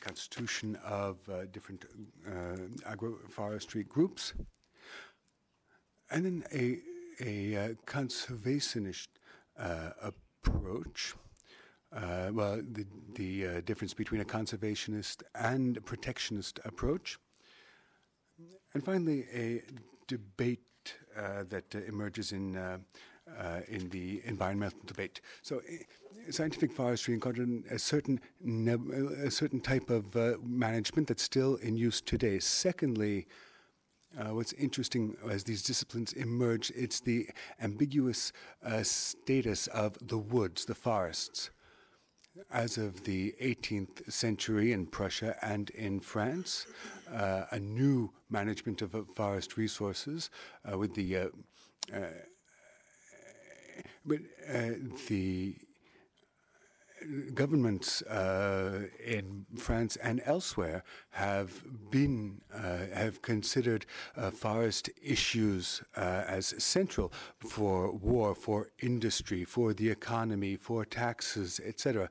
constitution 0.01 0.75
of 0.83 1.19
different 1.53 1.85
agroforestry 2.89 3.87
groups, 3.87 4.33
and 6.11 6.25
then 6.25 6.45
a, 6.55 6.79
a 7.21 7.77
conservationist 7.85 9.09
approach 9.59 11.15
uh, 11.93 12.31
well, 12.33 12.57
the, 12.57 12.87
the 13.15 13.47
uh, 13.47 13.61
difference 13.63 13.95
between 13.95 14.21
a 14.21 14.25
conservationist 14.25 15.23
and 15.35 15.77
a 15.77 15.81
protectionist 15.81 16.61
approach. 16.65 17.19
And 18.75 18.85
finally, 18.85 19.25
a 19.33 19.63
debate 20.07 20.61
uh, 21.17 21.45
that 21.49 21.75
uh, 21.75 21.79
emerges 21.89 22.33
in, 22.33 22.57
uh, 22.57 22.79
uh, 23.39 23.61
in 23.69 23.89
the 23.89 24.21
environmental 24.25 24.81
debate. 24.87 25.21
So, 25.43 25.63
scientific 26.31 26.73
forestry 26.73 27.15
encountered 27.15 27.65
a 27.71 27.79
certain, 27.79 28.21
a 29.25 29.31
certain 29.31 29.61
type 29.61 29.91
of 29.91 30.15
management 30.45 31.09
that's 31.09 31.23
still 31.23 31.57
in 31.57 31.77
use 31.77 32.01
today. 32.01 32.39
Secondly, 32.41 33.27
uh, 34.19 34.35
what's 34.35 34.53
interesting 34.55 35.17
as 35.31 35.45
these 35.45 35.63
disciplines 35.63 36.13
emerge, 36.15 36.71
it's 36.75 37.01
the 37.01 37.29
ambiguous 37.61 38.33
uh, 38.65 38.83
status 38.83 39.67
of 39.69 39.97
the 40.07 40.19
woods, 40.19 40.65
the 40.65 40.75
forests 40.75 41.51
as 42.51 42.79
of 42.79 43.05
the 43.05 43.35
18th 43.43 44.11
century 44.13 44.73
in 44.73 44.87
Prussia 44.87 45.37
and 45.43 45.71
in 45.71 46.01
France, 46.01 46.67
uh, 47.13 47.45
a 47.51 47.59
new 47.59 48.11
management 48.31 48.83
of 48.83 48.95
forest 49.15 49.57
resources 49.57 50.31
uh, 50.71 50.79
with 50.79 50.95
the 50.95 51.17
uh, 51.17 51.29
uh 51.95 52.01
but 54.05 54.19
uh, 54.49 54.71
the 55.09 55.55
governments 57.35 58.03
uh, 58.03 58.87
in 59.05 59.47
France 59.57 59.97
and 59.97 60.23
elsewhere 60.25 60.83
have 61.11 61.63
been 61.91 62.41
uh, 62.55 62.87
have 62.93 63.23
considered 63.23 63.87
uh, 64.17 64.31
forest 64.31 64.91
issues 65.03 65.83
uh, 65.97 66.25
as 66.27 66.55
central 66.59 67.13
for 67.39 67.93
war, 67.93 68.35
for 68.35 68.71
industry, 68.81 69.45
for 69.45 69.73
the 69.75 69.89
economy, 69.89 70.57
for 70.57 70.85
taxes, 70.85 71.61
etc. 71.65 72.09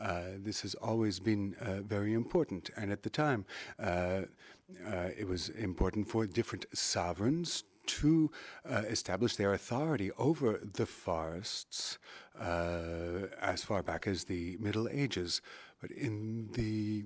Uh, 0.00 0.22
this 0.38 0.60
has 0.62 0.74
always 0.76 1.18
been 1.18 1.56
uh, 1.60 1.82
very 1.82 2.14
important, 2.14 2.70
and 2.76 2.92
at 2.92 3.02
the 3.02 3.10
time, 3.10 3.44
it 3.78 5.26
was 5.26 5.48
important 5.50 6.08
for 6.08 6.26
different 6.26 6.66
sovereigns 6.72 7.64
to 7.88 8.30
uh, 8.68 8.82
establish 8.88 9.36
their 9.36 9.52
authority 9.52 10.10
over 10.18 10.60
the 10.74 10.86
forests 10.86 11.98
uh, 12.38 13.26
as 13.40 13.64
far 13.64 13.82
back 13.82 14.06
as 14.06 14.24
the 14.24 14.56
Middle 14.60 14.88
Ages. 14.88 15.40
But 15.80 15.90
in 15.90 16.48
the 16.52 17.04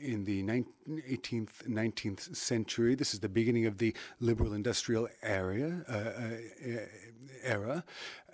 in 0.00 0.24
the 0.24 0.42
18th, 0.42 1.66
19th 1.68 2.36
century, 2.36 2.94
this 2.94 3.14
is 3.14 3.20
the 3.20 3.28
beginning 3.28 3.66
of 3.66 3.78
the 3.78 3.94
liberal 4.20 4.52
industrial 4.52 5.08
area, 5.22 5.84
uh, 5.88 5.92
uh, 5.92 6.80
era, 7.42 7.84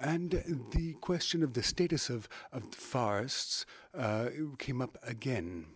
and 0.00 0.42
the 0.72 0.94
question 0.94 1.42
of 1.42 1.54
the 1.54 1.62
status 1.62 2.10
of, 2.10 2.28
of 2.52 2.64
forests 2.74 3.64
uh, 3.96 4.26
came 4.58 4.82
up 4.82 4.98
again. 5.02 5.66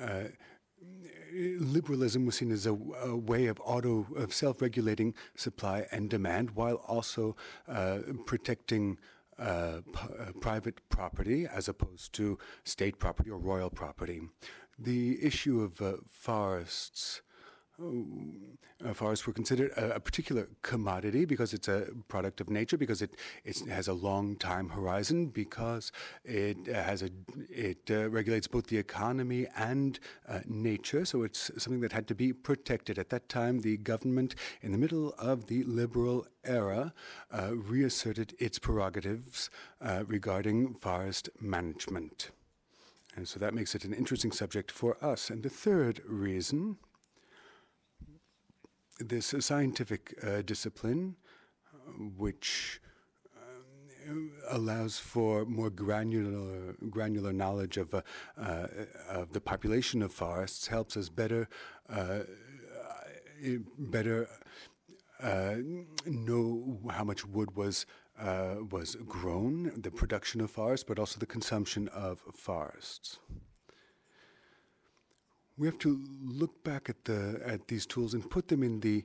Uh, 0.00 0.24
liberalism 1.58 2.26
was 2.26 2.36
seen 2.36 2.50
as 2.50 2.66
a, 2.66 2.72
a 3.04 3.16
way 3.16 3.46
of 3.46 3.60
auto 3.64 4.06
of 4.16 4.32
self-regulating 4.32 5.14
supply 5.34 5.86
and 5.92 6.10
demand, 6.10 6.50
while 6.52 6.76
also 6.86 7.36
uh, 7.68 7.98
protecting 8.24 8.98
uh, 9.38 9.42
uh, 9.42 9.80
private 10.40 10.80
property 10.88 11.46
as 11.46 11.68
opposed 11.68 12.12
to 12.14 12.38
state 12.64 12.98
property 12.98 13.30
or 13.30 13.38
royal 13.38 13.70
property. 13.70 14.22
The 14.78 15.22
issue 15.22 15.60
of 15.60 15.80
uh, 15.80 15.96
forests 16.10 17.22
forests 18.94 19.26
were 19.26 19.32
considered 19.32 19.70
a, 19.72 19.96
a, 19.96 20.00
particular 20.00 20.48
commodity 20.62 21.24
because 21.24 21.52
it's 21.52 21.68
a 21.68 21.88
product 22.08 22.40
of 22.40 22.50
nature, 22.50 22.76
because 22.76 23.02
it, 23.02 23.16
it 23.44 23.58
has 23.68 23.88
a 23.88 23.92
long 23.92 24.36
time 24.36 24.68
horizon, 24.68 25.26
because 25.26 25.92
it 26.24 26.66
has 26.66 27.02
a 27.02 27.10
it 27.50 27.78
uh, 27.90 28.08
regulates 28.08 28.46
both 28.46 28.66
the 28.66 28.78
economy 28.78 29.46
and 29.56 29.98
uh, 30.28 30.40
nature. 30.46 31.04
So 31.04 31.22
it's 31.22 31.50
something 31.58 31.80
that 31.80 31.92
had 31.92 32.06
to 32.08 32.14
be 32.14 32.32
protected. 32.32 32.98
At 32.98 33.10
that 33.10 33.28
time, 33.28 33.60
the 33.60 33.76
government, 33.78 34.34
in 34.62 34.72
the 34.72 34.78
middle 34.78 35.14
of 35.18 35.46
the 35.46 35.62
liberal 35.64 36.26
era, 36.44 36.92
uh, 37.30 37.54
reasserted 37.54 38.34
its 38.38 38.58
prerogatives 38.58 39.50
uh, 39.80 40.04
regarding 40.06 40.74
forest 40.74 41.28
management. 41.40 42.30
And 43.16 43.26
so 43.26 43.40
that 43.40 43.54
makes 43.54 43.74
it 43.74 43.84
an 43.84 43.94
interesting 43.94 44.30
subject 44.30 44.70
for 44.70 45.02
us. 45.02 45.30
And 45.30 45.42
the 45.42 45.48
third 45.48 46.02
reason 46.06 46.76
this 48.98 49.34
scientific 49.40 50.14
uh, 50.22 50.42
discipline, 50.42 51.16
uh, 51.74 51.90
which 52.16 52.80
um, 54.08 54.32
allows 54.50 54.98
for 54.98 55.44
more 55.44 55.70
granular 55.70 56.74
granular 56.90 57.32
knowledge 57.32 57.76
of 57.76 57.94
uh, 57.94 58.02
uh, 58.40 58.66
of 59.08 59.32
the 59.32 59.40
population 59.40 60.02
of 60.02 60.12
forests. 60.12 60.66
Helps 60.66 60.96
us 60.96 61.08
better 61.08 61.48
uh, 61.88 62.20
better 63.78 64.28
uh, 65.22 65.56
know 66.06 66.78
how 66.90 67.04
much 67.04 67.26
wood 67.26 67.56
was 67.56 67.86
uh, 68.20 68.56
was 68.70 68.96
grown, 69.06 69.72
the 69.76 69.90
production 69.90 70.40
of 70.40 70.50
forests, 70.50 70.84
but 70.84 70.98
also 70.98 71.18
the 71.18 71.26
consumption 71.26 71.88
of 71.88 72.22
forests. 72.32 73.18
We 75.58 75.66
have 75.66 75.78
to 75.78 76.04
look 76.22 76.62
back 76.64 76.90
at 76.90 77.04
the 77.04 77.40
at 77.44 77.66
these 77.68 77.86
tools 77.86 78.12
and 78.14 78.28
put 78.30 78.48
them 78.48 78.62
in 78.62 78.80
the 78.80 79.04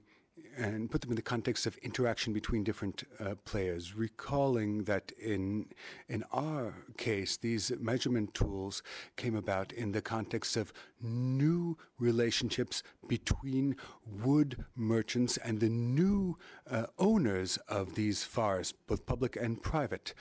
and 0.58 0.92
put 0.92 1.00
them 1.02 1.12
in 1.12 1.16
the 1.16 1.22
context 1.22 1.66
of 1.66 1.78
interaction 1.78 2.34
between 2.34 2.64
different 2.64 3.04
uh, 3.20 3.36
players, 3.46 3.96
recalling 3.96 4.84
that 4.84 5.12
in 5.14 5.68
in 6.10 6.24
our 6.32 6.74
case, 6.98 7.38
these 7.38 7.72
measurement 7.80 8.34
tools 8.34 8.84
came 9.16 9.36
about 9.36 9.72
in 9.72 9.94
the 9.94 10.02
context 10.02 10.58
of 10.58 10.74
new 11.02 11.78
relationships 12.00 12.84
between 13.08 13.76
wood 14.06 14.66
merchants 14.76 15.38
and 15.38 15.60
the 15.60 15.70
new 15.70 16.38
uh, 16.70 16.88
owners 17.00 17.58
of 17.70 17.96
these 17.96 18.24
forests, 18.24 18.74
both 18.88 19.06
public 19.06 19.38
and 19.38 19.62
private, 19.62 20.14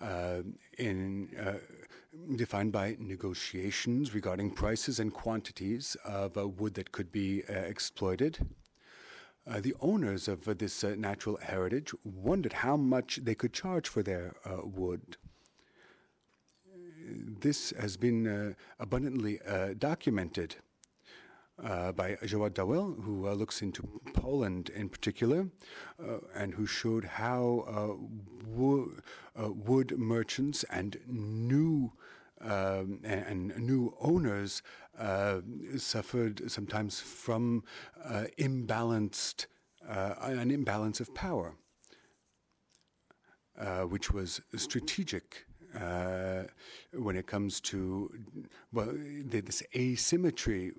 uh, 0.00 0.42
in 0.78 1.28
uh, 1.38 1.58
defined 2.36 2.72
by 2.72 2.96
negotiations 2.98 4.14
regarding 4.14 4.50
prices 4.50 5.00
and 5.00 5.12
quantities 5.12 5.96
of 6.04 6.36
uh, 6.36 6.48
wood 6.48 6.74
that 6.74 6.92
could 6.92 7.12
be 7.12 7.42
uh, 7.48 7.52
exploited. 7.52 8.38
Uh, 9.46 9.60
the 9.60 9.74
owners 9.80 10.26
of 10.26 10.48
uh, 10.48 10.54
this 10.54 10.82
uh, 10.84 10.94
natural 10.96 11.36
heritage 11.36 11.92
wondered 12.02 12.52
how 12.52 12.76
much 12.76 13.20
they 13.22 13.34
could 13.34 13.52
charge 13.52 13.88
for 13.88 14.02
their 14.02 14.34
uh, 14.44 14.56
wood. 14.64 15.16
This 17.40 17.74
has 17.78 17.98
been 17.98 18.56
abundantly 18.80 19.38
documented 19.78 20.56
by 21.58 22.16
Jawad 22.22 22.54
Dawel, 22.54 23.04
who 23.04 23.28
looks 23.28 23.60
into 23.60 24.00
Poland 24.14 24.70
in 24.70 24.88
particular, 24.88 25.50
and 26.34 26.54
who 26.54 26.64
showed 26.64 27.04
how 27.04 27.98
wo- 28.46 28.90
wood 29.36 29.98
merchants 29.98 30.64
and 30.70 30.96
new 31.06 31.92
um, 32.44 33.00
and, 33.04 33.56
new 33.56 33.94
owners 34.00 34.62
uh, 34.98 35.40
suffered 35.76 36.50
sometimes 36.50 37.00
from 37.00 37.64
uh, 38.04 38.24
imbalanced 38.38 39.46
uh, 39.88 40.14
an 40.20 40.50
imbalance 40.50 41.00
of 41.00 41.14
power, 41.14 41.54
uh, 43.58 43.82
which 43.82 44.10
was 44.10 44.40
strategic. 44.56 45.46
Uh, 45.78 46.44
when 46.92 47.16
it 47.16 47.26
comes 47.26 47.60
to 47.60 48.08
well, 48.72 48.94
this 49.24 49.62
asymmetry 49.74 50.72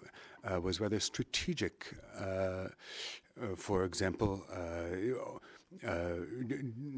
was 0.61 0.79
rather 0.79 0.99
strategic. 0.99 1.93
for 3.57 3.83
example, 3.83 4.41
uh, 5.85 6.15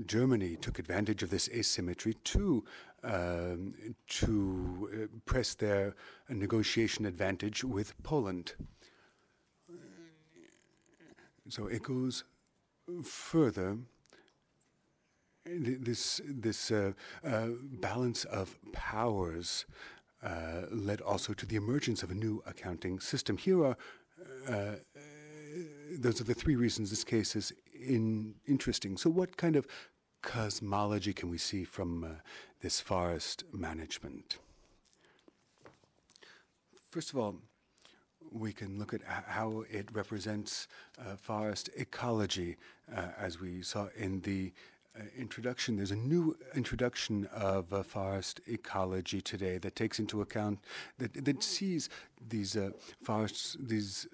Germany 0.06 0.56
took 0.58 0.77
advantage 0.80 1.23
of 1.23 1.30
this 1.30 1.49
asymmetry 1.49 2.13
to 2.25 2.63
to 3.08 4.89
uh, 4.91 5.08
press 5.26 5.56
their 5.56 5.96
negotiation 6.30 7.06
advantage 7.06 7.63
with 7.63 7.93
Poland. 8.04 8.54
So 11.50 11.67
it 11.67 11.84
goes 11.84 12.24
further. 13.04 13.78
This 15.46 16.20
this 16.26 16.72
uh, 16.72 16.91
uh, 17.26 17.48
balance 17.80 18.26
of 18.26 18.58
powers 18.74 19.65
uh, 20.22 20.63
led 20.72 21.00
also 21.00 21.34
to 21.34 21.46
the 21.46 21.56
emergence 21.56 22.04
of 22.04 22.12
a 22.12 22.15
new 22.15 22.43
accounting 22.46 23.00
system. 23.00 23.38
Here 23.38 23.63
are 23.63 23.78
uh, 24.50 24.76
those 25.98 26.20
are 26.20 26.26
the 26.26 26.34
three 26.34 26.56
reasons 26.56 26.89
this 26.89 27.04
case 27.04 27.36
is 27.36 27.54
in, 27.74 28.36
interesting. 28.46 28.98
So, 28.98 29.10
what 29.10 29.38
kind 29.38 29.56
of 29.56 29.67
cosmology 30.27 31.13
can 31.13 31.29
we 31.29 31.37
see 31.37 31.63
from 31.63 32.03
uh, 32.03 32.07
this 32.61 32.81
forest 32.81 33.45
management? 33.53 34.39
First 36.91 37.11
of 37.11 37.17
all, 37.17 37.35
we 38.29 38.51
can 38.51 38.77
look 38.77 38.93
at 38.93 39.01
how 39.05 39.63
it 39.71 39.87
represents 39.93 40.67
uh, 40.99 41.15
forest 41.15 41.69
ecology, 41.77 42.57
uh, 42.93 43.07
as 43.17 43.39
we 43.39 43.61
saw 43.61 43.87
in 43.95 44.19
the 44.21 44.51
uh, 44.99 45.03
introduction. 45.17 45.77
There's 45.77 45.91
a 45.91 45.95
new 45.95 46.35
introduction 46.53 47.29
of 47.33 47.71
uh, 47.71 47.81
forest 47.83 48.41
ecology 48.47 49.21
today 49.21 49.57
that 49.59 49.77
takes 49.77 49.97
into 49.97 50.19
account 50.19 50.59
that 50.97 51.23
that 51.23 51.41
sees 51.41 51.89
these 52.27 52.57
uh, 52.57 52.71
forests, 53.01 53.55
these 53.61 54.07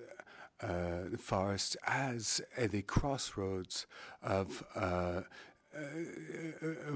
uh, 0.62 1.18
forests 1.18 1.76
as 1.88 2.40
the 2.70 2.84
crossroads 2.84 3.88
of 4.22 4.64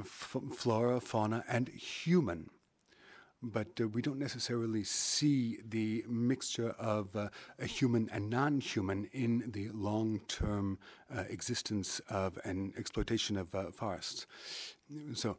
flora, 0.03 0.99
fauna, 0.99 1.43
and 1.47 1.67
human. 1.69 2.49
But 3.43 3.79
uh, 3.79 3.87
we 3.87 4.01
don't 4.01 4.17
necessarily 4.17 4.83
see 4.83 5.59
the 5.69 6.03
mixture 6.07 6.71
of 6.79 7.15
uh, 7.15 7.29
human 7.59 8.09
and 8.11 8.29
non 8.31 8.59
human 8.59 9.07
in 9.13 9.51
the 9.51 9.69
long 9.69 10.21
term 10.27 10.79
uh, 11.15 11.23
existence 11.29 12.01
of 12.09 12.39
an 12.45 12.73
exploitation 12.77 13.37
of 13.37 13.49
forests. 13.75 14.25
So, 15.13 15.37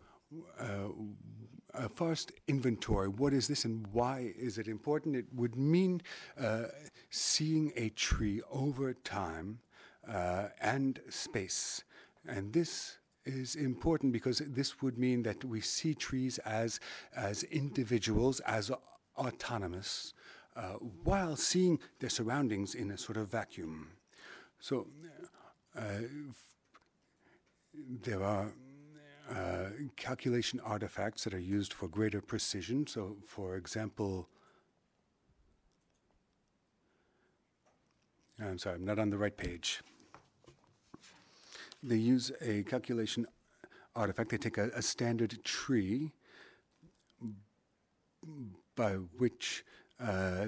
a 1.75 1.89
forest 1.89 2.33
inventory. 2.47 3.09
What 3.09 3.33
is 3.33 3.49
this 3.49 3.65
and 3.65 3.87
why 3.89 4.33
is 4.39 4.59
it 4.59 4.69
important? 4.69 5.17
It 5.17 5.27
would 5.35 5.57
mean 5.57 6.03
uh, 6.39 6.65
seeing 7.11 7.73
a 7.77 7.91
tree 7.91 8.43
over 8.51 8.95
time 8.95 9.61
uh, 10.09 10.49
and 10.61 11.01
space. 11.09 11.85
And 12.27 12.53
this 12.53 12.98
is 13.29 13.55
important 13.55 14.13
because 14.13 14.39
this 14.39 14.81
would 14.83 14.99
mean 14.99 15.23
that 15.23 15.45
we 15.45 15.61
see 15.61 15.95
trees 15.95 16.39
as, 16.39 16.81
as 17.15 17.43
individuals, 17.45 18.41
as 18.41 18.71
autonomous, 19.17 20.15
uh, 20.57 20.73
while 21.05 21.37
seeing 21.37 21.79
their 22.01 22.11
surroundings 22.11 22.75
in 22.75 22.91
a 22.91 22.99
sort 22.99 23.17
of 23.17 23.31
vacuum. 23.31 23.89
So 24.61 24.87
uh, 25.77 25.83
there 28.03 28.23
are 28.23 28.53
uh, 29.31 29.69
calculation 29.97 30.61
artifacts 30.65 31.25
that 31.25 31.35
are 31.35 31.39
used 31.39 31.73
for 31.73 31.87
greater 31.87 32.21
precision. 32.21 32.87
So, 32.87 33.17
for 33.27 33.57
example, 33.57 34.29
I'm 38.41 38.59
sorry, 38.59 38.77
I'm 38.77 38.85
not 38.85 38.99
on 38.99 39.11
the 39.11 39.19
right 39.19 39.37
page. 39.37 39.81
They 41.83 41.97
use 41.97 42.33
a 42.41 42.63
calculation 42.65 43.27
artifact. 43.95 44.31
They 44.31 44.39
take 44.39 44.59
a, 44.59 44.71
a 44.75 44.83
standard 44.83 45.43
tree 45.45 46.13
by 48.77 48.93
which, 48.93 49.65
uh, 50.01 50.47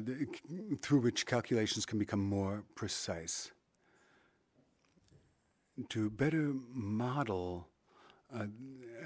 through 0.83 1.01
which 1.01 1.27
calculations 1.27 1.87
can 1.87 1.99
become 1.99 2.21
more 2.21 2.65
precise. 2.75 3.51
To 5.89 6.11
better 6.11 6.53
model 6.73 7.69
uh, 8.33 8.47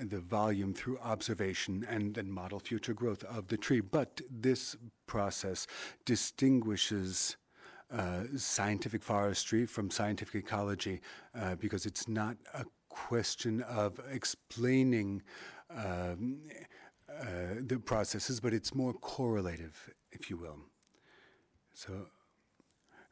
the 0.02 0.20
volume 0.20 0.74
through 0.74 0.98
observation 0.98 1.86
and 1.88 2.14
then 2.14 2.30
model 2.30 2.58
future 2.58 2.92
growth 2.92 3.24
of 3.24 3.48
the 3.48 3.56
tree. 3.56 3.80
But 3.80 4.20
this 4.30 4.76
process 5.06 5.66
distinguishes 6.04 7.36
scientific 8.36 9.02
forestry 9.02 9.66
from 9.66 9.90
scientific 9.90 10.44
ecology 10.44 11.00
uh, 11.38 11.54
because 11.56 11.86
it's 11.86 12.08
not 12.08 12.36
a 12.54 12.64
question 12.88 13.62
of 13.62 14.00
explaining 14.10 15.22
um, 15.70 16.38
uh, 17.08 17.24
the 17.60 17.78
processes, 17.78 18.40
but 18.40 18.52
it's 18.52 18.74
more 18.74 18.92
correlative, 18.94 19.90
if 20.12 20.30
you 20.30 20.36
will. 20.36 20.58
So 21.72 22.06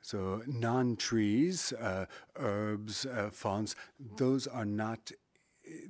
so 0.03 0.43
non-trees, 0.47 1.73
uh, 1.75 2.07
herbs, 2.37 3.07
uh, 3.07 3.31
fawns, 3.31 3.77
those 4.17 4.49
are 4.49 4.65
not 4.65 5.13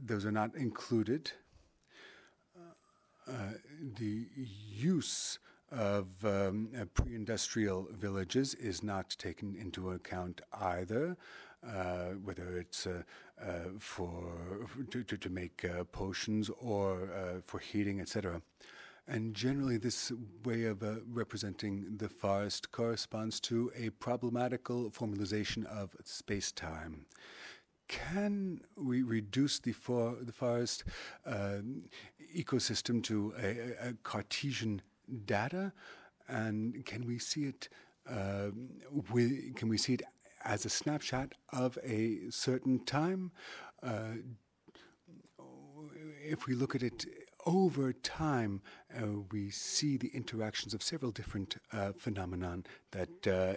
those 0.05 0.27
are 0.27 0.33
not 0.33 0.55
included. 0.55 1.33
Uh, 3.27 3.55
the 3.97 4.27
use 4.37 5.38
of 5.72 6.06
um, 6.24 6.68
uh, 6.78 6.85
pre-industrial 6.94 7.88
villages 7.92 8.54
is 8.54 8.82
not 8.82 9.11
taken 9.18 9.54
into 9.54 9.90
account 9.90 10.40
either, 10.61 11.16
uh, 11.66 12.11
whether 12.24 12.56
it's 12.58 12.87
uh, 12.87 13.02
uh, 13.42 13.70
for 13.78 14.68
to, 14.90 15.02
to, 15.02 15.16
to 15.16 15.30
make 15.30 15.64
uh, 15.64 15.85
potions 15.85 16.50
or 16.61 17.42
for 17.46 17.58
heating, 17.58 18.00
etc. 18.00 18.42
And 19.08 19.35
generally, 19.35 19.78
this 19.78 20.12
way 20.44 20.64
of 20.64 20.82
representing 21.12 21.96
the 21.96 22.08
forest 22.08 22.70
corresponds 22.70 23.40
to 23.40 23.72
a 23.76 23.90
problematical 23.90 24.90
formalization 24.90 25.64
of 25.66 25.96
space-time 26.04 27.06
can 27.88 28.61
we 28.74 29.02
reduce 29.02 29.58
the, 29.58 29.72
for, 29.72 30.16
the 30.22 30.32
forest 30.32 30.85
uh, 31.26 31.58
ecosystem 32.35 33.02
to 33.02 33.35
a, 33.38 33.88
a, 33.88 33.92
Cartesian 34.02 34.80
data? 35.25 35.73
And 36.29 36.85
can 36.85 37.07
we 37.07 37.19
see 37.19 37.45
it? 37.45 37.69
Uh, 38.09 38.51
can 39.57 39.69
we 39.69 39.79
see 39.79 39.95
it 39.95 40.03
as 40.45 40.65
a 40.65 40.69
snapshot 40.69 41.35
of 41.53 41.79
a 41.85 42.31
certain 42.31 42.85
time? 42.85 43.31
Uh, 43.83 44.15
if 46.25 46.47
we 46.47 46.55
look 46.55 46.75
at 46.75 46.83
it 46.83 47.07
over 47.47 47.93
time, 47.93 48.61
uh, 48.97 49.07
we 49.33 49.51
see 49.51 49.97
the 49.97 50.09
interactions 50.15 50.75
of 50.75 50.83
several 50.83 51.11
different 51.11 51.57
uh, 51.73 51.93
phenomenon 51.93 52.65
that 52.93 53.27
uh, 53.27 53.55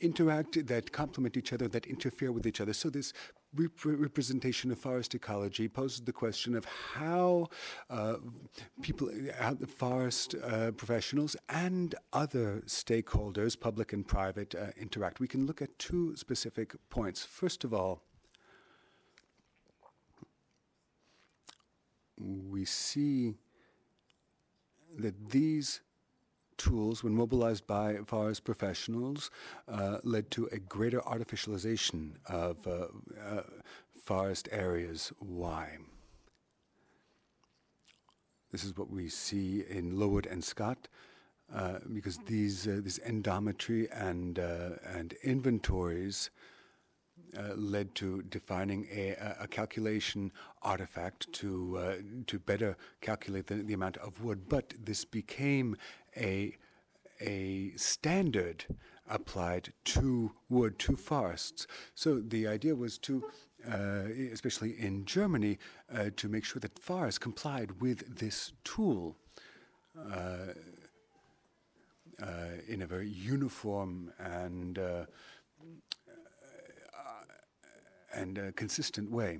interact, 0.00 0.66
that 0.66 0.92
complement 0.92 1.36
each 1.36 1.52
other, 1.52 1.68
that 1.68 1.86
interfere 1.86 2.32
with 2.32 2.46
each 2.46 2.60
other. 2.60 2.72
So 2.72 2.90
this 2.90 3.12
rep- 3.54 3.70
representation 3.84 4.70
of 4.70 4.78
forest 4.78 5.14
ecology 5.14 5.68
poses 5.68 6.00
the 6.02 6.12
question 6.12 6.54
of 6.54 6.64
how 6.64 7.48
uh, 7.90 8.16
people, 8.80 9.08
the 9.08 9.66
forest 9.66 10.34
uh, 10.34 10.70
professionals 10.72 11.36
and 11.48 11.94
other 12.12 12.62
stakeholders, 12.66 13.58
public 13.58 13.92
and 13.92 14.06
private, 14.06 14.54
uh, 14.54 14.66
interact. 14.76 15.20
We 15.20 15.28
can 15.28 15.46
look 15.46 15.62
at 15.62 15.78
two 15.78 16.16
specific 16.16 16.74
points. 16.90 17.24
First 17.24 17.64
of 17.64 17.74
all, 17.74 18.02
we 22.18 22.64
see 22.64 23.34
that 24.98 25.30
these 25.30 25.80
tools, 26.62 27.02
when 27.02 27.14
mobilized 27.14 27.66
by 27.66 27.98
forest 28.06 28.44
professionals, 28.44 29.30
uh, 29.68 29.98
led 30.04 30.30
to 30.30 30.48
a 30.52 30.58
greater 30.58 31.00
artificialization 31.00 32.12
of 32.26 32.56
uh, 32.66 32.86
uh, 33.20 33.42
forest 34.04 34.48
areas. 34.52 35.12
Why? 35.18 35.78
This 38.52 38.64
is 38.64 38.76
what 38.76 38.90
we 38.90 39.08
see 39.08 39.64
in 39.68 39.98
Lowood 39.98 40.26
and 40.26 40.44
Scott, 40.44 40.88
uh, 41.54 41.78
because 41.92 42.18
these 42.26 42.68
uh, 42.68 42.80
this 42.84 42.98
dendrometry 42.98 43.88
and 43.92 44.38
uh, 44.38 44.70
and 44.84 45.14
inventories 45.22 46.30
uh, 47.36 47.54
led 47.54 47.94
to 47.94 48.22
defining 48.22 48.86
a, 48.94 49.16
a, 49.40 49.46
calculation 49.48 50.30
artifact 50.62 51.32
to 51.32 51.78
uh, 51.78 51.94
to 52.26 52.38
better 52.38 52.76
calculate 53.00 53.46
the, 53.46 53.54
the, 53.54 53.72
amount 53.72 53.96
of 53.98 54.22
wood. 54.22 54.48
But 54.48 54.74
this 54.84 55.04
became 55.04 55.76
a 56.16 56.56
a 57.20 57.72
standard 57.76 58.66
applied 59.08 59.72
to 59.84 60.32
wood 60.50 60.78
to 60.80 60.96
forests. 60.96 61.66
So 61.94 62.20
the 62.20 62.46
idea 62.46 62.74
was 62.74 62.98
to, 62.98 63.24
uh, 63.66 64.04
especially 64.32 64.72
in 64.78 65.04
Germany, 65.04 65.58
uh, 65.94 66.10
to 66.16 66.28
make 66.28 66.44
sure 66.44 66.60
that 66.60 66.78
forests 66.78 67.18
complied 67.18 67.80
with 67.80 68.18
this 68.18 68.52
tool. 68.64 69.16
Uh, 69.98 70.54
in 72.68 72.82
a 72.82 72.86
very 72.86 73.08
uniform 73.08 74.12
and 74.20 74.78
and 78.14 78.38
a 78.38 78.52
consistent 78.52 79.10
way. 79.10 79.38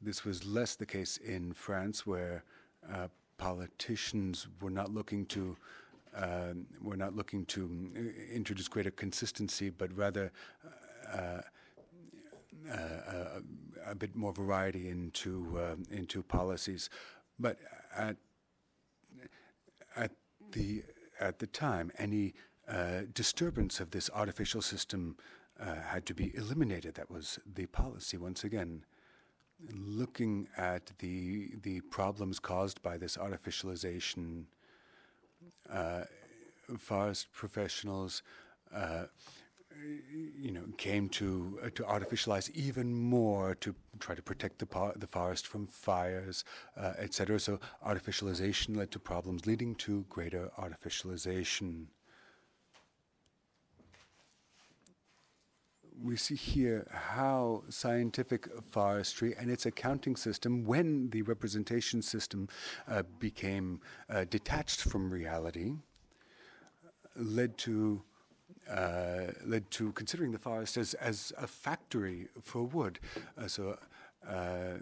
This 0.00 0.24
was 0.24 0.44
less 0.44 0.74
the 0.74 0.86
case 0.86 1.16
in 1.18 1.52
France, 1.52 2.06
where 2.06 2.44
uh, 2.92 3.08
politicians 3.38 4.48
were 4.60 4.70
not 4.70 4.92
looking 4.92 5.26
to 5.26 5.56
uh, 6.16 6.52
were 6.82 6.96
not 6.96 7.16
looking 7.16 7.46
to 7.46 7.90
uh, 7.96 8.34
introduce 8.34 8.68
greater 8.68 8.90
consistency, 8.90 9.70
but 9.70 9.96
rather 9.96 10.30
uh, 11.10 11.40
uh, 12.70 13.40
a 13.86 13.94
bit 13.94 14.14
more 14.14 14.32
variety 14.32 14.90
into 14.90 15.58
into 15.90 16.22
policies. 16.22 16.90
But 17.38 17.58
at 17.96 18.16
at 19.96 20.10
the 20.52 20.82
at 21.18 21.38
the 21.38 21.46
time, 21.46 21.90
any 21.98 22.34
disturbance 23.14 23.80
of 23.80 23.90
this 23.90 24.10
artificial 24.14 24.62
system 24.62 25.16
uh, 25.60 25.74
had 25.74 26.06
to 26.06 26.14
be 26.14 26.34
eliminated. 26.36 26.94
That 26.94 27.10
was 27.10 27.38
the 27.54 27.66
policy 27.66 28.16
once 28.16 28.44
again. 28.44 28.84
Looking 29.72 30.48
at 30.56 30.92
the 30.98 31.52
the 31.62 31.80
problems 31.82 32.40
caused 32.40 32.82
by 32.82 32.96
this 32.96 33.16
artificialization, 33.16 34.44
uh, 35.70 36.04
forest 36.78 37.28
professionals, 37.32 38.22
uh, 38.74 39.04
you 40.38 40.50
know, 40.52 40.64
came 40.78 41.08
to 41.10 41.58
uh, 41.64 41.70
to 41.74 41.82
artificialize 41.84 42.50
even 42.50 42.92
more 42.94 43.54
to 43.56 43.74
try 43.98 44.14
to 44.14 44.22
protect 44.22 44.58
the 44.58 44.92
the 44.96 45.06
forest 45.06 45.46
from 45.46 45.66
fires, 45.66 46.44
uh, 46.76 46.94
etc. 46.98 47.38
So 47.38 47.60
artificialization 47.86 48.76
led 48.76 48.90
to 48.92 48.98
problems, 48.98 49.46
leading 49.46 49.74
to 49.76 50.04
greater 50.08 50.50
artificialization. 50.58 51.86
We 56.02 56.16
see 56.16 56.34
here 56.34 56.86
how 56.90 57.62
scientific 57.68 58.48
forestry 58.70 59.34
and 59.38 59.50
its 59.50 59.66
accounting 59.66 60.16
system, 60.16 60.64
when 60.64 61.10
the 61.10 61.22
representation 61.22 62.02
system 62.02 62.48
uh, 62.88 63.02
became 63.18 63.80
uh, 64.10 64.24
detached 64.28 64.82
from 64.82 65.10
reality, 65.10 65.72
led 67.16 67.56
to 67.58 68.02
uh, 68.70 69.32
led 69.44 69.68
to 69.70 69.92
considering 69.92 70.30
the 70.30 70.38
forest 70.38 70.76
as, 70.76 70.94
as 70.94 71.32
a 71.36 71.46
factory 71.46 72.28
for 72.42 72.64
wood. 72.64 72.98
Uh, 73.38 73.46
so. 73.46 73.78
Uh, 74.24 74.74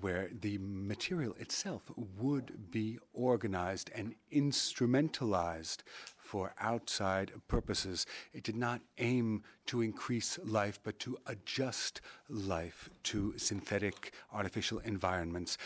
where 0.00 0.30
the 0.40 0.56
material 0.58 1.36
itself 1.38 1.82
would 2.16 2.70
be 2.70 2.98
organized 3.12 3.90
and 3.94 4.14
instrumentalized 4.32 5.82
for 6.26 6.52
outside 6.60 7.30
purposes. 7.46 8.06
It 8.34 8.42
did 8.42 8.56
not 8.56 8.80
aim 8.98 9.44
to 9.66 9.80
increase 9.80 10.38
life, 10.44 10.80
but 10.82 10.98
to 11.00 11.16
adjust 11.26 12.00
life 12.28 12.90
to 13.04 13.34
synthetic 13.38 14.12
artificial 14.32 14.80
environments. 14.80 15.56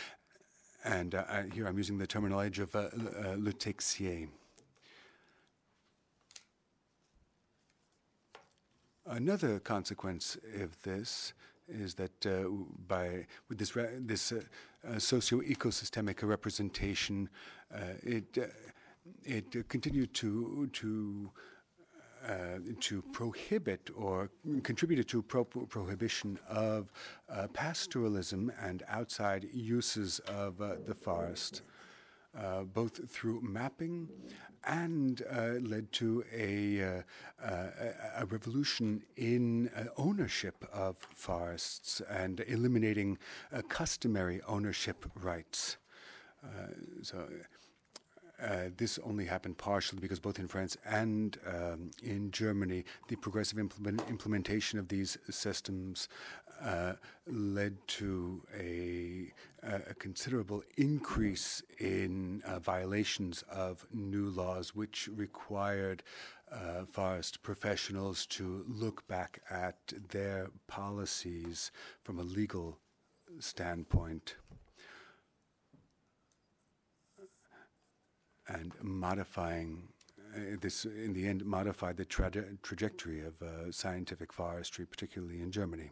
And 0.83 1.15
uh, 1.15 1.23
here 1.53 1.67
I'm 1.67 1.77
using 1.77 1.97
the 1.97 2.07
terminology 2.07 2.61
of 2.61 2.75
uh, 2.75 2.79
uh, 2.79 3.35
Le 3.37 3.53
Texier. 3.53 4.27
Another 9.05 9.59
consequence 9.59 10.37
of 10.61 10.79
this 10.83 11.33
is 11.67 11.95
that 11.95 12.25
uh, 12.25 12.47
by 12.87 13.25
with 13.49 13.57
this 13.57 13.71
this 13.99 14.31
uh, 14.31 14.41
uh, 14.87 14.99
socio-ecosystemic 14.99 16.23
representation, 16.23 17.29
uh, 17.73 17.79
it 18.03 18.37
uh, 18.37 18.45
it 19.23 19.67
continued 19.69 20.13
to 20.15 20.69
to 20.73 21.31
uh, 22.27 22.59
to 22.79 23.01
prohibit 23.13 23.89
or 23.95 24.29
contributed 24.61 25.07
to 25.07 25.23
pro- 25.23 25.43
prohibition 25.43 26.37
of 26.47 26.91
uh, 27.29 27.47
pastoralism 27.53 28.51
and 28.61 28.83
outside 28.87 29.47
uses 29.51 30.19
of 30.27 30.61
uh, 30.61 30.75
the 30.85 30.93
forest, 30.93 31.63
uh, 32.37 32.61
both 32.61 33.09
through 33.09 33.41
mapping 33.41 34.07
and 34.65 35.23
uh, 35.31 35.53
led 35.61 35.91
to 35.91 36.23
a, 36.31 37.01
uh, 37.43 37.65
a 38.17 38.25
revolution 38.27 39.01
in 39.17 39.67
ownership 39.97 40.63
of 40.71 40.97
forests 41.15 42.03
and 42.07 42.41
eliminating 42.47 43.17
customary 43.67 44.39
ownership 44.47 45.05
rights. 45.15 45.77
so 47.01 47.27
uh, 48.43 48.69
this 48.77 48.99
only 49.03 49.25
happened 49.25 49.57
partially 49.57 49.99
because 49.99 50.19
both 50.19 50.39
in 50.39 50.47
France 50.47 50.77
and 50.85 51.37
um, 51.47 51.91
in 52.03 52.31
Germany, 52.31 52.83
the 53.07 53.15
progressive 53.15 53.59
implement- 53.59 54.03
implementation 54.09 54.79
of 54.79 54.87
these 54.87 55.17
systems 55.29 56.07
uh, 56.63 56.93
led 57.27 57.75
to 57.87 58.41
a, 58.57 59.31
a, 59.63 59.93
considerable 59.95 60.63
increase 60.77 61.63
in 61.79 62.41
uh, 62.45 62.59
violations 62.59 63.43
of 63.51 63.85
new 63.91 64.29
laws, 64.29 64.75
which 64.75 65.09
required 65.15 66.03
uh, 66.51 66.85
forest 66.91 67.41
professionals 67.41 68.25
to 68.27 68.63
look 68.67 69.07
back 69.07 69.41
at 69.49 69.77
their 70.09 70.49
policies 70.67 71.71
from 72.03 72.19
a 72.19 72.23
legal 72.23 72.77
standpoint. 73.39 74.35
And 78.47 78.73
modifying 78.81 79.87
uh, 80.35 80.39
this, 80.61 80.85
in 80.85 81.13
the 81.13 81.27
end, 81.27 81.45
modified 81.45 81.97
the 81.97 82.05
tra- 82.05 82.31
trajectory 82.63 83.21
of 83.21 83.41
uh, 83.41 83.71
scientific 83.71 84.31
forestry, 84.31 84.85
particularly 84.85 85.41
in 85.41 85.51
Germany. 85.51 85.91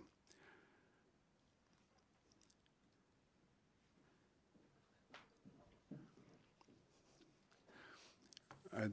Uh, 8.75 8.87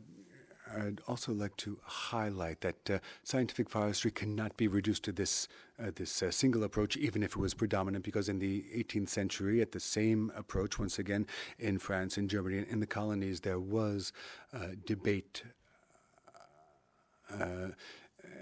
I'd 0.76 1.00
also 1.08 1.32
like 1.32 1.56
to 1.58 1.78
highlight 1.84 2.60
that 2.60 2.90
uh, 2.90 2.98
scientific 3.22 3.70
forestry 3.70 4.10
cannot 4.10 4.56
be 4.56 4.68
reduced 4.68 5.04
to 5.04 5.12
this 5.12 5.48
uh, 5.78 5.90
this 5.94 6.22
uh, 6.22 6.30
single 6.30 6.64
approach, 6.64 6.96
even 6.96 7.22
if 7.22 7.32
it 7.32 7.36
was 7.36 7.52
predominant, 7.52 8.04
because 8.04 8.28
in 8.28 8.38
the 8.38 8.64
18th 8.74 9.10
century, 9.10 9.60
at 9.60 9.72
the 9.72 9.80
same 9.80 10.32
approach, 10.34 10.78
once 10.78 10.98
again 10.98 11.26
in 11.58 11.78
France, 11.78 12.16
in 12.16 12.28
Germany, 12.28 12.58
and 12.58 12.66
in 12.68 12.80
the 12.80 12.86
colonies, 12.86 13.40
there 13.40 13.60
was 13.60 14.12
debate. 14.86 15.42
Uh, 17.30 17.68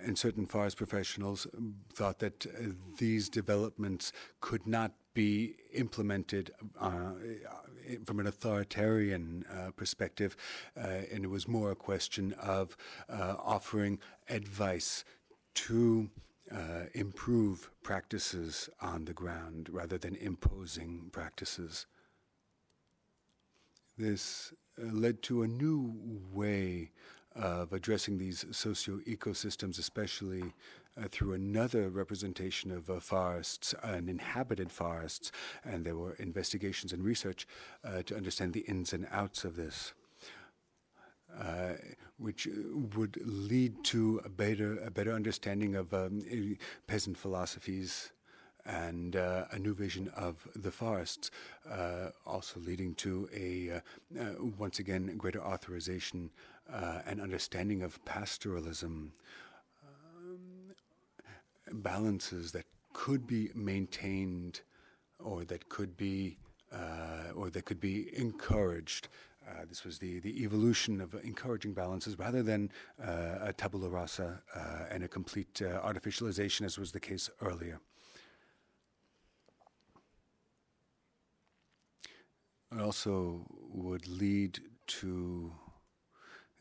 and 0.04 0.18
certain 0.18 0.46
forest 0.46 0.76
professionals 0.76 1.46
thought 1.92 2.18
that 2.18 2.46
uh, 2.46 2.68
these 2.98 3.28
developments 3.28 4.12
could 4.40 4.66
not 4.66 4.92
be 5.14 5.54
implemented 5.72 6.50
uh, 6.80 7.12
from 8.04 8.20
an 8.20 8.26
authoritarian 8.26 9.44
uh, 9.50 9.70
perspective, 9.72 10.36
uh, 10.76 11.02
and 11.12 11.24
it 11.24 11.30
was 11.30 11.48
more 11.48 11.70
a 11.70 11.76
question 11.76 12.32
of 12.34 12.76
uh, 13.08 13.36
offering 13.42 13.98
advice 14.28 15.04
to 15.54 16.10
uh, 16.52 16.84
improve 16.92 17.70
practices 17.82 18.68
on 18.80 19.04
the 19.04 19.12
ground 19.12 19.68
rather 19.72 19.98
than 19.98 20.14
imposing 20.16 21.08
practices. 21.12 21.86
This 23.96 24.52
led 24.76 25.22
to 25.22 25.42
a 25.42 25.48
new 25.48 25.94
way 26.32 26.90
of 27.34 27.72
addressing 27.72 28.18
these 28.18 28.44
socio 28.50 28.98
ecosystems, 29.06 29.78
especially 29.78 30.52
uh, 30.96 31.08
through 31.10 31.32
another 31.32 31.88
representation 31.88 32.70
of 32.70 32.88
uh, 32.88 33.00
forests 33.00 33.74
and 33.82 34.08
inhabited 34.08 34.70
forests. 34.70 35.32
And 35.64 35.84
there 35.84 35.96
were 35.96 36.14
investigations 36.14 36.92
and 36.92 37.04
research 37.04 37.46
uh, 37.84 38.02
to 38.02 38.16
understand 38.16 38.52
the 38.52 38.60
ins 38.60 38.92
and 38.92 39.06
outs 39.10 39.44
of 39.44 39.56
this. 39.56 39.94
Uh, 41.40 41.72
which 42.18 42.46
would 42.94 43.18
lead 43.24 43.82
to 43.82 44.20
a 44.24 44.28
better, 44.28 44.78
a 44.78 44.90
better 44.90 45.12
understanding 45.12 45.74
of 45.74 45.92
um, 45.92 46.22
peasant 46.86 47.18
philosophies 47.18 48.12
and 48.66 49.16
uh, 49.16 49.44
a 49.50 49.58
new 49.58 49.74
vision 49.74 50.10
of 50.16 50.46
the 50.56 50.70
forests, 50.70 51.30
uh, 51.70 52.08
also 52.26 52.60
leading 52.60 52.94
to 52.94 53.28
a 53.34 53.70
uh, 53.70 53.80
uh 54.20 54.44
once 54.58 54.78
again 54.78 55.16
greater 55.16 55.42
authorization 55.42 56.30
uh, 56.72 57.00
and 57.06 57.20
understanding 57.20 57.82
of 57.82 58.02
pastoralism, 58.04 59.10
um, 59.84 60.72
balances 61.72 62.52
that 62.52 62.64
could 62.92 63.26
be 63.26 63.50
maintained 63.54 64.60
or 65.18 65.44
that 65.44 65.68
could 65.68 65.96
be 65.96 66.36
or 67.36 67.50
that 67.50 67.64
could 67.64 67.80
be 67.80 68.16
encouraged. 68.16 69.08
Uh, 69.48 69.64
this 69.68 69.84
was 69.84 69.98
the, 69.98 70.20
the 70.20 70.42
evolution 70.42 71.00
of 71.00 71.14
encouraging 71.22 71.72
balances 71.72 72.18
rather 72.18 72.42
than 72.42 72.70
uh, 73.02 73.38
a 73.42 73.52
tabula 73.52 73.88
rasa 73.88 74.40
uh, 74.54 74.86
and 74.90 75.04
a 75.04 75.08
complete 75.08 75.54
artificialization, 75.54 76.62
as 76.64 76.78
was 76.78 76.92
the 76.92 77.00
case 77.00 77.28
earlier. 77.42 77.78
It 82.74 82.80
also 82.80 83.46
would 83.72 84.08
lead 84.08 84.58
to 84.86 85.52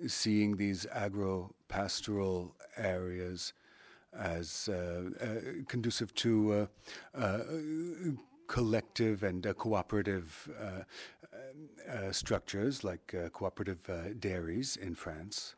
seeing 0.06 0.58
these 0.58 0.86
agro-pastoral 0.92 2.56
areas 2.78 3.54
as 4.16 4.70
uh, 4.70 5.10
uh, 5.20 5.26
conducive 5.68 6.14
to 6.14 6.68
uh, 7.16 7.18
uh 7.18 7.40
collective 8.46 9.24
and 9.24 9.48
uh, 9.48 9.54
cooperative 9.54 10.50
uh, 10.62 12.12
structures 12.12 12.84
like 12.84 13.16
cooperative 13.32 13.80
dairies 14.20 14.76
in 14.76 14.94
France. 14.94 15.56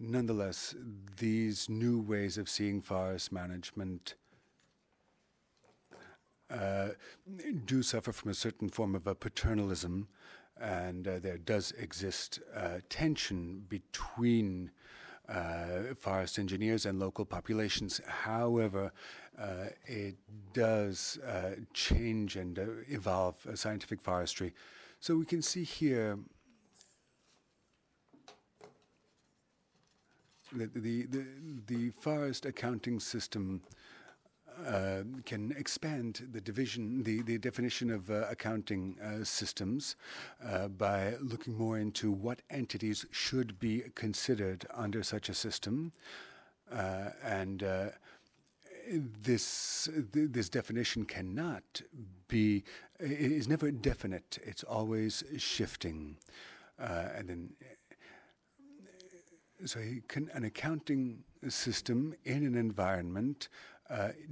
Nonetheless, 0.00 0.74
these 1.18 1.68
new 1.68 2.00
ways 2.00 2.38
of 2.38 2.48
seeing 2.48 2.80
forest 2.80 3.30
management 3.30 4.14
do 7.64 7.82
suffer 7.82 8.12
from 8.12 8.30
a 8.30 8.34
certain 8.34 8.68
form 8.68 8.94
of 8.94 9.06
a 9.06 9.14
paternalism 9.14 10.06
and 10.60 11.08
uh, 11.08 11.18
there 11.18 11.38
does 11.38 11.72
exist 11.72 12.40
uh, 12.54 12.78
tension 12.88 13.64
between 13.68 14.70
uh, 15.28 15.94
forest 15.98 16.38
engineers 16.38 16.86
and 16.86 16.98
local 16.98 17.24
populations. 17.24 18.00
However, 18.06 18.92
uh, 19.40 19.66
it 19.86 20.16
does 20.52 21.18
uh, 21.26 21.56
change 21.72 22.36
and 22.36 22.58
uh, 22.58 22.64
evolve 22.88 23.34
scientific 23.54 24.00
forestry. 24.00 24.52
So 25.00 25.16
we 25.16 25.24
can 25.24 25.42
see 25.42 25.64
here 25.64 26.18
that 30.52 30.74
the, 30.74 31.06
the, 31.06 31.24
the 31.66 31.90
forest 31.90 32.44
accounting 32.46 33.00
system 33.00 33.62
uh, 34.66 35.02
can 35.24 35.52
expand 35.52 36.28
the 36.32 36.40
division, 36.40 37.02
the, 37.02 37.22
the 37.22 37.38
definition 37.38 37.90
of 37.90 38.10
uh, 38.10 38.26
accounting 38.30 38.96
uh, 39.02 39.24
systems 39.24 39.96
uh, 40.44 40.68
by 40.68 41.14
looking 41.20 41.56
more 41.56 41.78
into 41.78 42.10
what 42.10 42.42
entities 42.50 43.06
should 43.10 43.58
be 43.58 43.82
considered 43.94 44.66
under 44.74 45.02
such 45.02 45.28
a 45.28 45.34
system. 45.34 45.92
Uh, 46.72 47.10
and 47.24 47.62
uh, 47.62 47.86
this 49.22 49.88
th 50.12 50.28
this 50.32 50.48
definition 50.48 51.04
cannot 51.04 51.82
be 52.28 52.64
is 52.98 53.46
never 53.46 53.70
definite. 53.70 54.38
It's 54.42 54.64
always 54.64 55.22
shifting, 55.38 56.16
and 56.78 57.28
then 57.28 57.50
so 59.66 59.80
can, 60.08 60.30
an 60.34 60.44
accounting 60.44 61.22
system 61.48 62.14
in 62.24 62.44
an 62.44 62.56
environment 62.56 63.48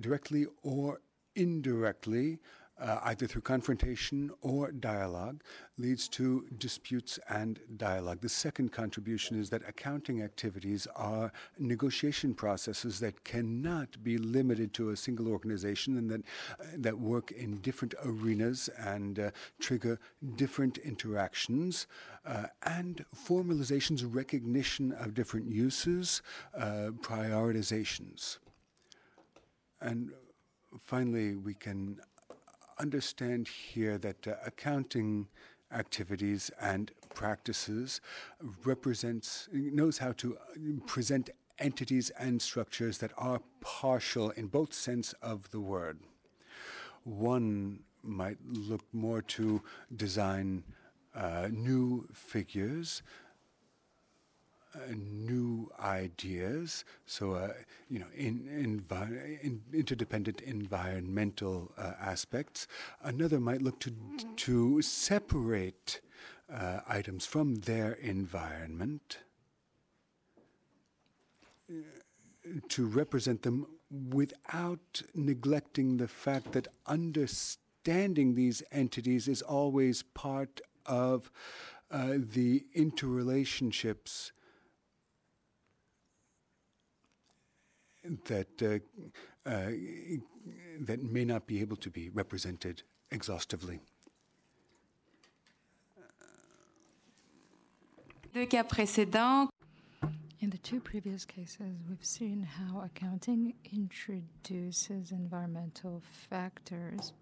directly 0.00 0.46
or 0.62 1.00
indirectly, 1.36 2.38
uh, 2.80 2.98
either 3.04 3.26
through 3.26 3.42
confrontation 3.42 4.30
or 4.40 4.72
dialogue, 4.72 5.42
leads 5.76 6.08
to 6.08 6.46
disputes 6.58 7.18
and 7.28 7.60
dialogue. 7.76 8.20
The 8.20 8.28
second 8.28 8.72
contribution 8.72 9.38
is 9.38 9.50
that 9.50 9.62
accounting 9.68 10.22
activities 10.22 10.86
are 10.96 11.30
negotiation 11.58 12.34
processes 12.34 12.98
that 13.00 13.22
cannot 13.24 14.02
be 14.02 14.16
limited 14.16 14.72
to 14.74 14.90
a 14.90 14.96
single 14.96 15.28
organization 15.28 15.98
and 15.98 16.10
that, 16.10 16.20
uh, 16.58 16.64
that 16.78 16.98
work 16.98 17.32
in 17.32 17.58
different 17.58 17.94
arenas 18.04 18.68
and 18.78 19.18
uh, 19.18 19.30
trigger 19.58 19.98
different 20.36 20.78
interactions 20.78 21.86
uh, 22.24 22.46
and 22.62 23.04
formalizations, 23.14 24.04
recognition 24.08 24.92
of 24.92 25.14
different 25.14 25.50
uses, 25.50 26.22
uh, 26.56 26.90
prioritizations. 27.02 28.38
And 29.80 30.12
finally, 30.84 31.36
we 31.36 31.54
can 31.54 32.00
understand 32.78 33.48
here 33.48 33.98
that 33.98 34.26
uh, 34.26 34.34
accounting 34.44 35.28
activities 35.72 36.50
and 36.60 36.90
practices 37.14 38.00
represents 38.64 39.48
knows 39.52 39.98
how 39.98 40.12
to 40.12 40.36
uh, 40.36 40.86
present 40.86 41.30
entities 41.58 42.10
and 42.18 42.40
structures 42.40 42.98
that 42.98 43.12
are 43.18 43.40
partial 43.60 44.30
in 44.30 44.46
both 44.46 44.72
sense 44.72 45.12
of 45.22 45.50
the 45.50 45.60
word. 45.60 45.98
One 47.04 47.80
might 48.02 48.38
look 48.46 48.82
more 48.92 49.22
to 49.22 49.62
design 49.94 50.64
uh, 51.14 51.48
new 51.50 52.08
figures 52.12 53.02
new 54.94 55.70
ideas. 55.80 56.84
So, 57.06 57.32
uh, 57.32 57.52
you 57.88 57.98
know, 57.98 58.06
in, 58.16 58.48
in 58.48 59.60
interdependent 59.72 60.40
environmental 60.42 61.72
uh, 61.76 61.92
aspects. 62.00 62.66
Another 63.02 63.40
might 63.40 63.62
look 63.62 63.78
to 63.80 63.92
to 64.36 64.82
separate 64.82 66.00
uh, 66.52 66.80
items 66.88 67.26
from 67.26 67.56
their 67.56 67.92
environment, 67.94 69.18
uh, 71.70 71.74
to 72.68 72.86
represent 72.86 73.42
them 73.42 73.66
without 74.10 75.02
neglecting 75.14 75.96
the 75.96 76.08
fact 76.08 76.52
that 76.52 76.68
understanding 76.86 78.34
these 78.34 78.62
entities 78.72 79.28
is 79.28 79.42
always 79.42 80.02
part 80.02 80.60
of 80.86 81.30
uh, 81.90 82.14
the 82.16 82.64
interrelationships 82.76 84.30
that 88.24 88.62
uh, 88.62 88.78
uh, 89.48 89.70
that 90.80 91.02
may 91.02 91.24
not 91.24 91.46
be 91.46 91.60
able 91.60 91.76
to 91.76 91.90
be 91.90 92.08
represented 92.10 92.82
exhaustively. 93.10 93.80
In 100.42 100.48
the 100.48 100.58
two 100.62 100.80
previous 100.80 101.24
cases, 101.24 101.76
we've 101.88 102.04
seen 102.04 102.42
how 102.42 102.80
accounting 102.80 103.54
introduces 103.72 105.12
environmental 105.12 106.02
factors 106.30 107.12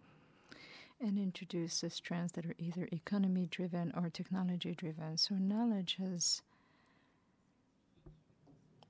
and 1.01 1.19
introduces 1.19 1.99
trends 1.99 2.33
that 2.33 2.47
are 2.47 2.55
either 2.59 2.89
economy 2.93 3.47
driven 3.51 3.93
or 3.97 4.11
technology 4.11 4.75
driven. 4.75 5.17
So 5.17 5.35
knowledge 5.35 5.97
has 5.99 6.43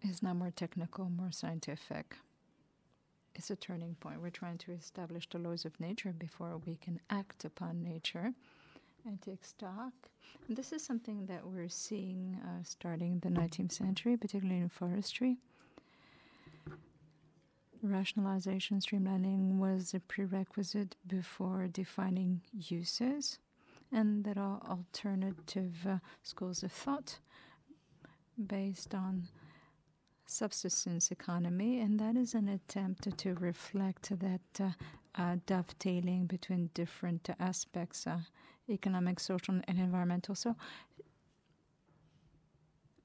is 0.02 0.22
now 0.22 0.34
more 0.34 0.50
technical, 0.50 1.08
more 1.10 1.32
scientific. 1.32 2.16
It's 3.34 3.50
a 3.50 3.56
turning 3.56 3.94
point. 4.00 4.20
We're 4.20 4.30
trying 4.30 4.58
to 4.58 4.72
establish 4.72 5.28
the 5.28 5.38
laws 5.38 5.64
of 5.64 5.78
nature 5.78 6.12
before 6.12 6.60
we 6.66 6.76
can 6.76 7.00
act 7.10 7.44
upon 7.44 7.82
nature 7.82 8.32
and 9.06 9.20
take 9.22 9.44
stock. 9.44 9.92
And 10.46 10.56
this 10.56 10.72
is 10.72 10.84
something 10.84 11.26
that 11.26 11.46
we're 11.46 11.68
seeing 11.68 12.38
uh, 12.44 12.62
starting 12.64 13.20
the 13.20 13.28
19th 13.28 13.72
century, 13.72 14.16
particularly 14.16 14.60
in 14.60 14.68
forestry. 14.68 15.36
Rationalization, 17.80 18.80
streamlining 18.80 19.58
was 19.58 19.94
a 19.94 20.00
prerequisite 20.00 20.96
before 21.06 21.68
defining 21.68 22.40
uses, 22.52 23.38
and 23.92 24.24
there 24.24 24.38
are 24.38 24.60
alternative 24.68 25.74
uh, 25.88 25.98
schools 26.24 26.64
of 26.64 26.72
thought 26.72 27.18
based 28.46 28.94
on 28.96 29.28
subsistence 30.28 31.10
economy, 31.10 31.80
and 31.80 31.98
that 31.98 32.16
is 32.16 32.34
an 32.34 32.48
attempt 32.48 33.16
to 33.18 33.34
reflect 33.34 34.10
that 34.20 34.40
uh, 34.60 34.70
uh, 35.14 35.36
dovetailing 35.46 36.26
between 36.26 36.70
different 36.74 37.28
aspects 37.40 38.06
uh, 38.06 38.18
economic, 38.68 39.18
social, 39.18 39.54
and 39.66 39.78
environmental. 39.78 40.34
So 40.34 40.54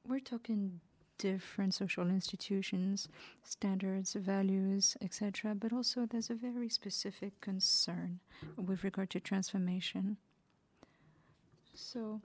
we're 0.05 0.19
talking 0.19 0.82
different 1.17 1.74
social 1.74 2.09
institutions, 2.09 3.07
standards, 3.43 4.13
values, 4.13 4.97
etc. 5.01 5.55
But 5.55 5.71
also, 5.71 6.05
there's 6.05 6.30
a 6.30 6.36
very 6.36 6.67
specific 6.67 7.39
concern 7.39 8.19
with 8.57 8.84
regard 8.84 9.09
to 9.11 9.21
transformation. 9.21 10.17
So, 11.74 12.21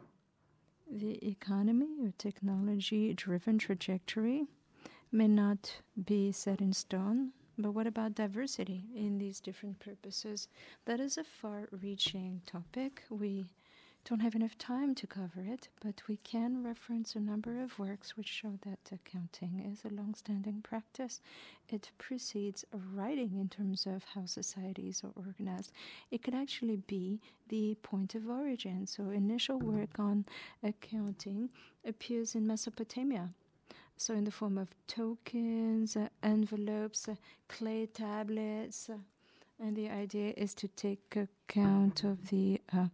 the 0.91 1.25
economy 1.27 1.99
or 2.03 2.13
technology 2.19 3.15
driven 3.15 3.59
trajectory 3.59 4.49
may 5.11 5.29
not 5.29 5.81
be 6.05 6.33
set 6.33 6.61
in 6.61 6.73
stone, 6.73 7.33
but 7.57 7.73
what 7.73 7.87
about 7.87 8.15
diversity 8.15 8.85
in 8.95 9.19
these 9.19 9.41
different 9.41 9.79
purposes? 9.81 10.49
That 10.85 11.01
is 11.01 11.17
a 11.19 11.25
far 11.25 11.69
reaching 11.71 12.43
topic. 12.47 13.05
We 13.11 13.47
don't 14.05 14.21
have 14.21 14.35
enough 14.35 14.57
time 14.57 14.95
to 14.95 15.07
cover 15.07 15.43
it, 15.43 15.69
but 15.81 16.03
we 16.09 16.19
can 16.19 16.63
reference 16.63 17.15
a 17.15 17.21
number 17.21 17.61
of 17.61 17.79
works 17.79 18.17
which 18.17 18.29
show 18.29 18.59
that 18.63 18.79
accounting 18.93 19.61
is 19.71 19.85
a 19.85 19.95
long 19.95 20.15
standing 20.15 20.63
practice. 20.63 21.21
It 21.69 21.91
precedes 21.99 22.65
writing 22.73 23.37
in 23.39 23.49
terms 23.49 23.87
of 23.87 24.05
how 24.05 24.27
societies 24.27 25.03
are 25.05 25.13
organized. 25.17 25.73
It 26.11 26.23
could 26.23 26.35
actually 26.35 26.77
be 26.77 27.21
the 27.49 27.77
point 27.83 28.15
of 28.15 28.29
origin. 28.29 28.87
So, 28.87 29.11
initial 29.11 29.59
work 29.59 29.99
on 29.99 30.25
accounting 30.63 31.51
appears 31.85 32.35
in 32.35 32.47
Mesopotamia 32.47 33.31
so 33.99 34.15
in 34.15 34.25
the 34.25 34.31
form 34.31 34.57
of 34.57 34.69
tokens, 34.87 35.97
uh, 35.97 36.09
envelopes, 36.23 37.09
uh, 37.09 37.15
clay 37.49 37.87
tablets. 37.87 38.89
Uh, 38.89 38.97
and 39.61 39.77
the 39.77 39.91
idea 39.91 40.33
is 40.37 40.55
to 40.55 40.69
take 40.69 41.17
account 41.17 42.05
of 42.05 42.29
the 42.29 42.61
uh, 42.73 42.87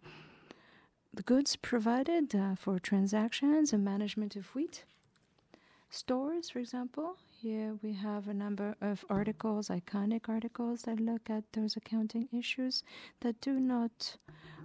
the 1.12 1.22
goods 1.22 1.54
provided 1.56 2.34
uh, 2.34 2.56
for 2.56 2.78
transactions 2.80 3.72
and 3.72 3.84
management 3.84 4.34
of 4.34 4.46
wheat. 4.54 4.84
Stores, 5.90 6.50
for 6.50 6.58
example, 6.58 7.16
here 7.40 7.78
we 7.82 7.92
have 7.92 8.26
a 8.26 8.34
number 8.34 8.74
of 8.80 9.04
articles, 9.08 9.68
iconic 9.68 10.28
articles 10.28 10.82
that 10.82 10.98
look 10.98 11.30
at 11.30 11.44
those 11.52 11.76
accounting 11.76 12.28
issues 12.32 12.82
that 13.20 13.40
do 13.40 13.60
not 13.60 14.16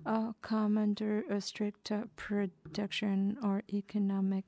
uh, 0.07 0.31
come 0.41 0.75
under 0.75 1.23
a 1.29 1.39
strict 1.39 1.91
uh, 1.91 2.05
production 2.15 3.37
or 3.43 3.61
economic 3.71 4.45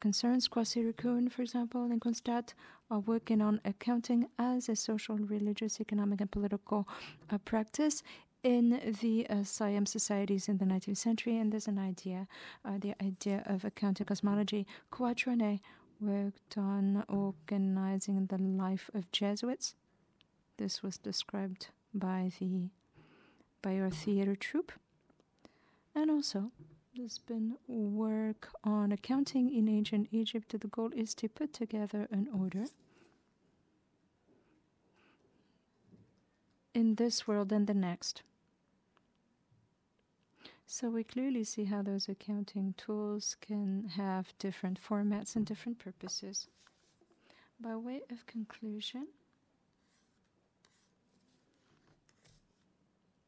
concerns. 0.00 0.48
Kuasirikun, 0.48 1.30
for 1.30 1.42
example, 1.42 1.90
in 1.90 2.00
Constable, 2.00 2.54
are 2.90 3.00
working 3.00 3.40
on 3.40 3.60
accounting 3.64 4.28
as 4.38 4.68
a 4.68 4.76
social, 4.76 5.16
religious, 5.16 5.80
economic, 5.80 6.20
and 6.20 6.30
political 6.30 6.88
uh, 7.30 7.38
practice 7.38 8.02
in 8.42 8.80
the 9.00 9.26
uh, 9.28 9.42
Siam 9.42 9.86
societies 9.86 10.48
in 10.48 10.58
the 10.58 10.64
19th 10.64 10.96
century. 10.96 11.36
And 11.38 11.52
there's 11.52 11.68
an 11.68 11.78
idea, 11.78 12.26
uh, 12.64 12.78
the 12.78 12.94
idea 13.02 13.42
of 13.46 13.64
accounting 13.64 14.06
cosmology. 14.06 14.66
Quattrone 14.92 15.60
worked 16.00 16.56
on 16.56 17.04
organizing 17.08 18.26
the 18.26 18.38
life 18.38 18.90
of 18.94 19.10
Jesuits. 19.12 19.74
This 20.56 20.82
was 20.82 20.98
described 20.98 21.68
by 21.94 22.30
the 22.38 22.68
by 23.60 23.78
our 23.78 23.90
theater 23.90 24.36
troupe. 24.36 24.72
And 25.94 26.10
also, 26.10 26.52
been 27.26 27.56
work 27.68 28.48
on 28.64 28.90
accounting 28.90 29.54
in 29.54 29.68
ancient 29.68 30.08
Egypt. 30.10 30.58
The 30.58 30.66
goal 30.66 30.90
is 30.94 31.14
to 31.14 31.28
put 31.28 31.52
together 31.52 32.08
an 32.10 32.28
order 32.32 32.64
in 36.74 36.96
this 36.96 37.28
world 37.28 37.52
and 37.52 37.66
the 37.68 37.74
next. 37.74 38.22
So 40.66 40.90
we 40.90 41.04
clearly 41.04 41.44
see 41.44 41.64
how 41.64 41.82
those 41.82 42.08
accounting 42.08 42.74
tools 42.76 43.36
can 43.40 43.90
have 43.96 44.34
different 44.38 44.80
formats 44.82 45.36
and 45.36 45.46
different 45.46 45.78
purposes. 45.78 46.48
By 47.60 47.76
way 47.76 48.02
of 48.10 48.26
conclusion, 48.26 49.06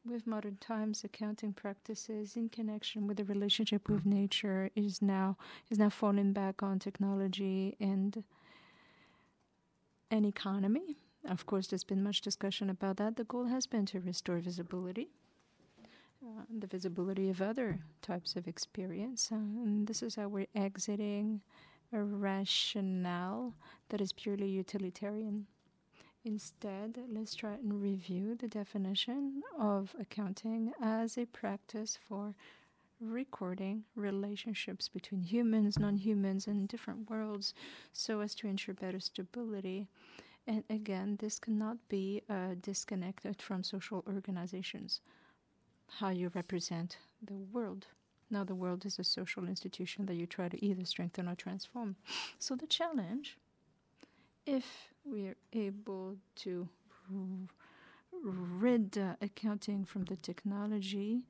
with 0.05 0.25
modern 0.27 0.57
times 0.57 1.03
accounting 1.03 1.53
practices 1.53 2.35
in 2.35 2.49
connection 2.49 3.07
with 3.07 3.17
the 3.17 3.23
relationship 3.25 3.87
with 3.89 4.05
nature 4.05 4.69
is 4.75 5.01
now 5.01 5.37
is 5.69 5.77
now 5.77 5.89
falling 5.89 6.33
back 6.33 6.63
on 6.63 6.79
technology 6.79 7.75
and 7.79 8.23
an 10.09 10.25
economy. 10.25 10.97
Of 11.29 11.45
course 11.45 11.67
there's 11.67 11.83
been 11.83 12.03
much 12.03 12.21
discussion 12.21 12.69
about 12.69 12.97
that. 12.97 13.15
The 13.15 13.23
goal 13.25 13.45
has 13.45 13.67
been 13.67 13.85
to 13.87 13.99
restore 13.99 14.39
visibility 14.39 15.09
uh, 16.23 16.43
the 16.59 16.67
visibility 16.67 17.29
of 17.29 17.41
other 17.41 17.79
types 18.01 18.35
of 18.35 18.47
experience. 18.47 19.29
Uh, 19.31 19.35
and 19.35 19.87
this 19.87 20.03
is 20.03 20.15
how 20.15 20.27
we're 20.27 20.45
exiting 20.55 21.41
a 21.93 22.01
rationale 22.01 23.53
that 23.89 24.01
is 24.01 24.13
purely 24.13 24.47
utilitarian 24.47 25.45
Instead, 26.23 26.99
let's 27.09 27.33
try 27.33 27.53
and 27.53 27.81
review 27.81 28.35
the 28.35 28.47
definition 28.47 29.41
of 29.57 29.95
accounting 29.99 30.71
as 30.81 31.17
a 31.17 31.25
practice 31.25 31.97
for 32.07 32.35
recording 32.99 33.83
relationships 33.95 34.87
between 34.87 35.23
humans, 35.23 35.79
non 35.79 35.97
humans, 35.97 36.45
and 36.45 36.67
different 36.67 37.09
worlds 37.09 37.55
so 37.91 38.19
as 38.19 38.35
to 38.35 38.47
ensure 38.47 38.75
better 38.75 38.99
stability. 38.99 39.87
And 40.47 40.63
again, 40.69 41.17
this 41.19 41.39
cannot 41.39 41.77
be 41.89 42.21
uh, 42.29 42.55
disconnected 42.61 43.41
from 43.41 43.63
social 43.63 44.03
organizations. 44.07 45.01
How 45.99 46.09
you 46.09 46.31
represent 46.35 46.97
the 47.21 47.35
world. 47.51 47.87
Now, 48.29 48.43
the 48.43 48.55
world 48.55 48.85
is 48.85 48.99
a 48.99 49.03
social 49.03 49.47
institution 49.47 50.05
that 50.05 50.15
you 50.15 50.25
try 50.27 50.49
to 50.49 50.65
either 50.65 50.85
strengthen 50.85 51.27
or 51.27 51.35
transform. 51.35 51.95
So, 52.39 52.55
the 52.55 52.67
challenge, 52.67 53.37
if 54.45 54.90
we 55.05 55.27
are 55.27 55.37
able 55.53 56.15
to 56.35 56.67
rid 58.23 58.97
accounting 59.21 59.83
from 59.85 60.05
the 60.05 60.15
technology 60.17 61.23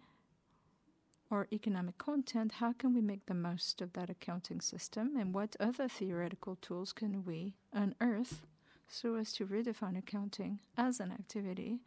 or 1.30 1.48
economic 1.54 1.98
content, 1.98 2.52
how 2.52 2.74
can 2.74 2.94
we 2.94 3.02
make 3.02 3.26
the 3.26 3.34
most 3.34 3.82
of 3.82 3.94
that 3.94 4.10
accounting 4.10 4.60
system 4.60 5.16
and 5.18 5.34
what 5.34 5.56
other 5.60 5.88
theoretical 5.88 6.58
tools 6.58 6.92
can 6.92 7.24
we 7.24 7.56
unearth 7.72 8.46
so 8.90 9.16
as 9.16 9.32
to 9.32 9.48
redefine 9.48 9.98
accounting 9.98 10.60
as 10.78 11.00
an 11.00 11.12
activity 11.12 11.80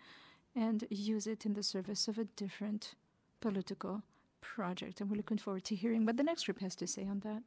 and 0.57 0.87
use 0.89 1.27
it 1.27 1.45
in 1.45 1.53
the 1.53 1.63
service 1.63 2.09
of 2.09 2.19
a 2.19 2.25
different 2.25 2.95
political 3.41 4.03
project? 4.41 5.01
And 5.03 5.11
we're 5.11 5.17
looking 5.17 5.39
forward 5.39 5.65
to 5.65 5.75
hearing 5.75 6.07
what 6.07 6.17
the 6.17 6.23
next 6.23 6.45
group 6.45 6.61
has 6.61 6.75
to 6.77 6.87
say 6.87 7.07
on 7.07 7.21
that. 7.21 7.43